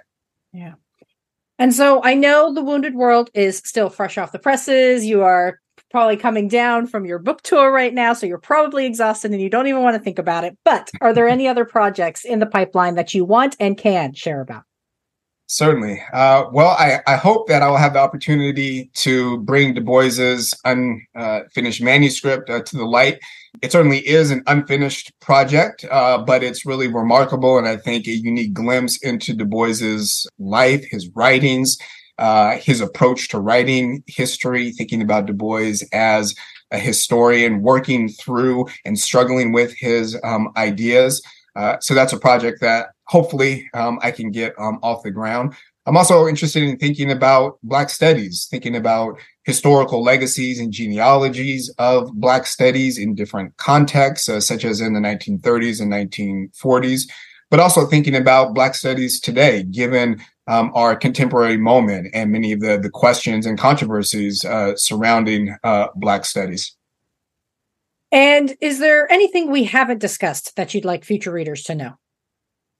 Yeah. 0.52 0.74
And 1.58 1.72
so 1.72 2.02
I 2.02 2.14
know 2.14 2.52
The 2.52 2.64
Wounded 2.64 2.94
World 2.94 3.30
is 3.32 3.58
still 3.58 3.88
fresh 3.88 4.18
off 4.18 4.32
the 4.32 4.38
presses. 4.40 5.06
You 5.06 5.22
are 5.22 5.60
probably 5.90 6.16
coming 6.16 6.48
down 6.48 6.88
from 6.88 7.06
your 7.06 7.20
book 7.20 7.42
tour 7.42 7.70
right 7.70 7.94
now, 7.94 8.12
so 8.12 8.26
you're 8.26 8.38
probably 8.38 8.84
exhausted 8.84 9.30
and 9.30 9.40
you 9.40 9.48
don't 9.48 9.68
even 9.68 9.82
want 9.82 9.96
to 9.96 10.02
think 10.02 10.18
about 10.18 10.42
it. 10.42 10.58
But 10.64 10.90
are 11.00 11.12
there 11.12 11.28
any 11.28 11.46
other 11.46 11.64
projects 11.64 12.24
in 12.24 12.40
the 12.40 12.46
pipeline 12.46 12.96
that 12.96 13.14
you 13.14 13.24
want 13.24 13.56
and 13.60 13.78
can 13.78 14.12
share 14.12 14.40
about? 14.40 14.64
Certainly. 15.54 16.02
Uh, 16.12 16.46
well, 16.50 16.70
I, 16.70 16.98
I, 17.06 17.14
hope 17.14 17.46
that 17.46 17.62
I 17.62 17.68
will 17.68 17.76
have 17.76 17.92
the 17.92 18.00
opportunity 18.00 18.90
to 18.94 19.38
bring 19.42 19.72
Du 19.72 19.80
Bois's 19.80 20.52
unfinished 20.64 21.80
manuscript 21.80 22.50
uh, 22.50 22.62
to 22.62 22.76
the 22.76 22.84
light. 22.84 23.20
It 23.62 23.70
certainly 23.70 24.00
is 24.04 24.32
an 24.32 24.42
unfinished 24.48 25.12
project, 25.20 25.84
uh, 25.88 26.18
but 26.18 26.42
it's 26.42 26.66
really 26.66 26.88
remarkable 26.88 27.56
and 27.56 27.68
I 27.68 27.76
think 27.76 28.08
a 28.08 28.10
unique 28.10 28.52
glimpse 28.52 28.98
into 29.04 29.32
Du 29.32 29.44
Bois's 29.44 30.26
life, 30.40 30.84
his 30.90 31.08
writings, 31.14 31.78
uh, 32.18 32.56
his 32.56 32.80
approach 32.80 33.28
to 33.28 33.38
writing 33.38 34.02
history, 34.08 34.72
thinking 34.72 35.02
about 35.02 35.26
Du 35.26 35.34
Bois 35.34 35.84
as 35.92 36.34
a 36.72 36.80
historian, 36.80 37.62
working 37.62 38.08
through 38.08 38.66
and 38.84 38.98
struggling 38.98 39.52
with 39.52 39.72
his 39.78 40.18
um, 40.24 40.48
ideas. 40.56 41.22
Uh, 41.54 41.76
so 41.78 41.94
that's 41.94 42.12
a 42.12 42.18
project 42.18 42.60
that 42.60 42.88
hopefully 43.06 43.68
um, 43.74 43.98
I 44.02 44.10
can 44.10 44.30
get 44.30 44.54
um, 44.58 44.78
off 44.82 45.02
the 45.02 45.10
ground. 45.10 45.54
I'm 45.86 45.96
also 45.96 46.26
interested 46.26 46.62
in 46.62 46.78
thinking 46.78 47.10
about 47.10 47.58
Black 47.62 47.90
studies, 47.90 48.46
thinking 48.50 48.74
about 48.74 49.18
historical 49.42 50.02
legacies 50.02 50.58
and 50.58 50.72
genealogies 50.72 51.72
of 51.78 52.10
Black 52.14 52.46
studies 52.46 52.98
in 52.98 53.14
different 53.14 53.54
contexts, 53.58 54.28
uh, 54.28 54.40
such 54.40 54.64
as 54.64 54.80
in 54.80 54.94
the 54.94 55.00
1930s 55.00 55.82
and 55.82 55.92
1940s, 55.92 57.02
but 57.50 57.60
also 57.60 57.86
thinking 57.86 58.16
about 58.16 58.54
Black 58.54 58.74
studies 58.74 59.20
today, 59.20 59.62
given 59.64 60.22
um, 60.46 60.72
our 60.74 60.96
contemporary 60.96 61.58
moment 61.58 62.08
and 62.14 62.32
many 62.32 62.52
of 62.52 62.60
the, 62.60 62.78
the 62.78 62.90
questions 62.90 63.44
and 63.44 63.58
controversies 63.58 64.44
uh, 64.44 64.74
surrounding 64.76 65.54
uh, 65.64 65.88
Black 65.96 66.24
studies. 66.24 66.74
And 68.10 68.56
is 68.60 68.78
there 68.78 69.10
anything 69.10 69.50
we 69.50 69.64
haven't 69.64 69.98
discussed 69.98 70.56
that 70.56 70.72
you'd 70.72 70.84
like 70.84 71.04
future 71.04 71.32
readers 71.32 71.62
to 71.64 71.74
know? 71.74 71.98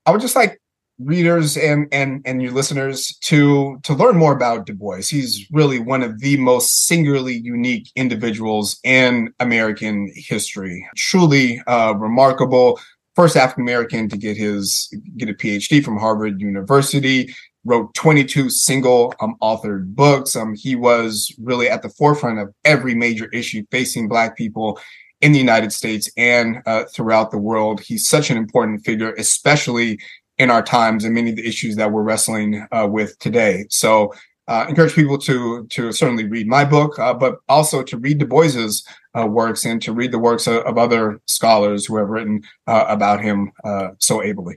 I 0.06 0.10
would 0.10 0.20
just 0.20 0.36
like 0.36 0.60
readers 0.98 1.56
and 1.56 1.88
and 1.92 2.22
and 2.24 2.40
your 2.40 2.52
listeners 2.52 3.16
to 3.22 3.78
to 3.82 3.94
learn 3.94 4.16
more 4.16 4.32
about 4.32 4.66
Du 4.66 4.74
Bois. 4.74 5.02
He's 5.02 5.46
really 5.50 5.78
one 5.78 6.02
of 6.02 6.20
the 6.20 6.36
most 6.36 6.86
singularly 6.86 7.34
unique 7.34 7.90
individuals 7.96 8.78
in 8.84 9.32
American 9.40 10.12
history. 10.14 10.86
Truly 10.96 11.60
uh, 11.66 11.94
remarkable. 11.96 12.78
First 13.16 13.36
African 13.36 13.62
American 13.62 14.08
to 14.08 14.16
get 14.16 14.36
his 14.36 14.92
get 15.16 15.28
a 15.28 15.34
PhD 15.34 15.84
from 15.84 15.98
Harvard 15.98 16.40
University. 16.40 17.34
Wrote 17.66 17.94
22 17.94 18.50
single 18.50 19.14
um, 19.20 19.36
authored 19.40 19.94
books. 19.94 20.36
Um, 20.36 20.54
he 20.54 20.76
was 20.76 21.34
really 21.40 21.66
at 21.66 21.80
the 21.80 21.88
forefront 21.88 22.38
of 22.38 22.52
every 22.62 22.94
major 22.94 23.24
issue 23.30 23.64
facing 23.70 24.06
Black 24.06 24.36
people 24.36 24.78
in 25.20 25.32
the 25.32 25.38
United 25.38 25.72
States 25.72 26.10
and 26.16 26.62
uh, 26.66 26.84
throughout 26.92 27.30
the 27.30 27.38
world. 27.38 27.80
He's 27.80 28.06
such 28.06 28.30
an 28.30 28.36
important 28.36 28.84
figure, 28.84 29.14
especially 29.14 29.98
in 30.38 30.50
our 30.50 30.62
times 30.62 31.04
and 31.04 31.14
many 31.14 31.30
of 31.30 31.36
the 31.36 31.46
issues 31.46 31.76
that 31.76 31.92
we're 31.92 32.02
wrestling 32.02 32.66
uh, 32.72 32.88
with 32.90 33.18
today. 33.18 33.66
So, 33.70 34.12
uh, 34.46 34.66
encourage 34.68 34.94
people 34.94 35.16
to 35.16 35.66
to 35.68 35.90
certainly 35.90 36.24
read 36.24 36.46
my 36.46 36.66
book, 36.66 36.98
uh, 36.98 37.14
but 37.14 37.38
also 37.48 37.82
to 37.82 37.96
read 37.96 38.18
Du 38.18 38.26
Bois's 38.26 38.86
uh, 39.18 39.26
works 39.26 39.64
and 39.64 39.80
to 39.80 39.90
read 39.90 40.12
the 40.12 40.18
works 40.18 40.46
of, 40.46 40.56
of 40.64 40.76
other 40.76 41.18
scholars 41.24 41.86
who 41.86 41.96
have 41.96 42.08
written 42.08 42.42
uh, 42.66 42.84
about 42.86 43.22
him 43.22 43.52
so 43.98 44.22
ably. 44.22 44.56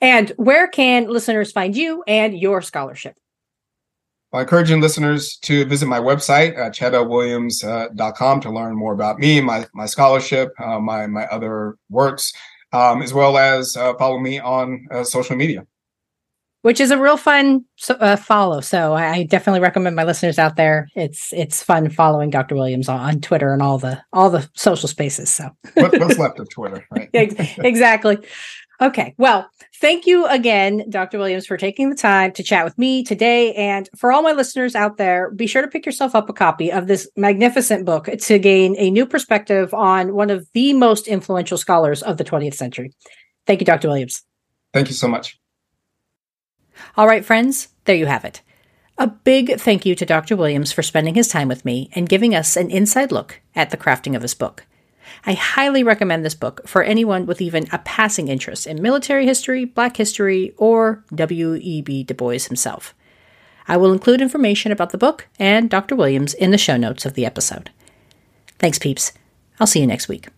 And 0.00 0.30
where 0.36 0.68
can 0.68 1.08
listeners 1.08 1.50
find 1.50 1.76
you 1.76 2.04
and 2.06 2.38
your 2.38 2.62
scholarship? 2.62 3.16
Well, 4.36 4.42
encouraging 4.42 4.82
listeners 4.82 5.38
to 5.44 5.64
visit 5.64 5.86
my 5.86 5.98
website, 5.98 6.58
uh, 6.58 6.68
chadlwilliams.com, 6.68 8.38
uh, 8.38 8.40
to 8.42 8.50
learn 8.50 8.76
more 8.76 8.92
about 8.92 9.18
me, 9.18 9.40
my, 9.40 9.66
my 9.72 9.86
scholarship, 9.86 10.52
uh, 10.62 10.78
my, 10.78 11.06
my 11.06 11.24
other 11.28 11.76
works, 11.88 12.34
um, 12.70 13.00
as 13.00 13.14
well 13.14 13.38
as 13.38 13.74
uh, 13.78 13.94
follow 13.94 14.18
me 14.18 14.38
on 14.38 14.88
uh, 14.90 15.04
social 15.04 15.36
media. 15.36 15.66
Which 16.60 16.80
is 16.80 16.90
a 16.90 16.98
real 16.98 17.16
fun 17.16 17.64
uh, 17.88 18.16
follow. 18.16 18.60
So 18.60 18.92
I 18.92 19.22
definitely 19.22 19.60
recommend 19.60 19.96
my 19.96 20.04
listeners 20.04 20.38
out 20.38 20.56
there. 20.56 20.88
It's 20.94 21.32
it's 21.32 21.62
fun 21.62 21.88
following 21.88 22.28
Dr. 22.28 22.56
Williams 22.56 22.90
on, 22.90 23.00
on 23.00 23.20
Twitter 23.22 23.54
and 23.54 23.62
all 23.62 23.78
the 23.78 24.02
all 24.12 24.28
the 24.28 24.46
social 24.54 24.88
spaces. 24.88 25.32
So 25.32 25.48
what, 25.74 25.98
what's 25.98 26.18
left 26.18 26.40
of 26.40 26.50
Twitter, 26.50 26.84
right? 26.90 27.08
exactly. 27.14 28.18
Okay. 28.80 29.14
Well, 29.16 29.48
thank 29.80 30.06
you 30.06 30.26
again, 30.26 30.84
Dr. 30.90 31.18
Williams, 31.18 31.46
for 31.46 31.56
taking 31.56 31.88
the 31.88 31.96
time 31.96 32.32
to 32.32 32.42
chat 32.42 32.64
with 32.64 32.76
me 32.76 33.02
today. 33.02 33.54
And 33.54 33.88
for 33.96 34.12
all 34.12 34.22
my 34.22 34.32
listeners 34.32 34.74
out 34.74 34.98
there, 34.98 35.30
be 35.30 35.46
sure 35.46 35.62
to 35.62 35.68
pick 35.68 35.86
yourself 35.86 36.14
up 36.14 36.28
a 36.28 36.34
copy 36.34 36.70
of 36.70 36.86
this 36.86 37.08
magnificent 37.16 37.86
book 37.86 38.04
to 38.04 38.38
gain 38.38 38.76
a 38.78 38.90
new 38.90 39.06
perspective 39.06 39.72
on 39.72 40.14
one 40.14 40.30
of 40.30 40.46
the 40.52 40.74
most 40.74 41.08
influential 41.08 41.56
scholars 41.56 42.02
of 42.02 42.18
the 42.18 42.24
20th 42.24 42.54
century. 42.54 42.92
Thank 43.46 43.60
you, 43.60 43.66
Dr. 43.66 43.88
Williams. 43.88 44.22
Thank 44.74 44.88
you 44.88 44.94
so 44.94 45.08
much. 45.08 45.38
All 46.96 47.06
right, 47.06 47.24
friends, 47.24 47.68
there 47.84 47.96
you 47.96 48.06
have 48.06 48.24
it. 48.24 48.42
A 48.98 49.06
big 49.06 49.58
thank 49.58 49.84
you 49.86 49.94
to 49.94 50.06
Dr. 50.06 50.36
Williams 50.36 50.72
for 50.72 50.82
spending 50.82 51.14
his 51.14 51.28
time 51.28 51.48
with 51.48 51.64
me 51.64 51.90
and 51.94 52.08
giving 52.08 52.34
us 52.34 52.56
an 52.56 52.70
inside 52.70 53.12
look 53.12 53.40
at 53.54 53.70
the 53.70 53.76
crafting 53.76 54.16
of 54.16 54.22
his 54.22 54.34
book. 54.34 54.66
I 55.24 55.34
highly 55.34 55.82
recommend 55.82 56.24
this 56.24 56.34
book 56.34 56.66
for 56.66 56.82
anyone 56.82 57.26
with 57.26 57.40
even 57.40 57.66
a 57.72 57.78
passing 57.78 58.28
interest 58.28 58.66
in 58.66 58.82
military 58.82 59.26
history, 59.26 59.64
black 59.64 59.96
history, 59.96 60.54
or 60.56 61.04
W.E.B. 61.14 62.04
Du 62.04 62.14
Bois 62.14 62.46
himself. 62.46 62.94
I 63.68 63.76
will 63.76 63.92
include 63.92 64.20
information 64.20 64.72
about 64.72 64.90
the 64.90 64.98
book 64.98 65.26
and 65.38 65.68
Dr. 65.68 65.96
Williams 65.96 66.34
in 66.34 66.50
the 66.50 66.58
show 66.58 66.76
notes 66.76 67.04
of 67.04 67.14
the 67.14 67.26
episode. 67.26 67.70
Thanks, 68.58 68.78
peeps. 68.78 69.12
I'll 69.58 69.66
see 69.66 69.80
you 69.80 69.86
next 69.86 70.08
week. 70.08 70.28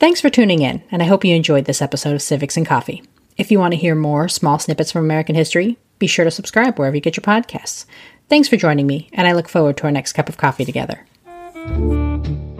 Thanks 0.00 0.20
for 0.20 0.28
tuning 0.28 0.62
in, 0.62 0.82
and 0.90 1.02
I 1.02 1.06
hope 1.06 1.24
you 1.24 1.34
enjoyed 1.34 1.66
this 1.66 1.80
episode 1.80 2.14
of 2.14 2.22
Civics 2.22 2.56
and 2.56 2.66
Coffee. 2.66 3.02
If 3.36 3.50
you 3.50 3.58
want 3.58 3.72
to 3.72 3.80
hear 3.80 3.94
more 3.94 4.28
small 4.28 4.58
snippets 4.58 4.92
from 4.92 5.04
American 5.04 5.34
history, 5.34 5.78
be 5.98 6.06
sure 6.06 6.24
to 6.24 6.30
subscribe 6.30 6.78
wherever 6.78 6.96
you 6.96 7.00
get 7.00 7.16
your 7.16 7.22
podcasts. 7.22 7.86
Thanks 8.28 8.48
for 8.48 8.56
joining 8.56 8.86
me, 8.86 9.08
and 9.12 9.26
I 9.26 9.32
look 9.32 9.48
forward 9.48 9.76
to 9.78 9.84
our 9.84 9.92
next 9.92 10.12
cup 10.12 10.28
of 10.28 10.36
coffee 10.36 10.64
together. 10.64 11.06
Música 11.66 12.53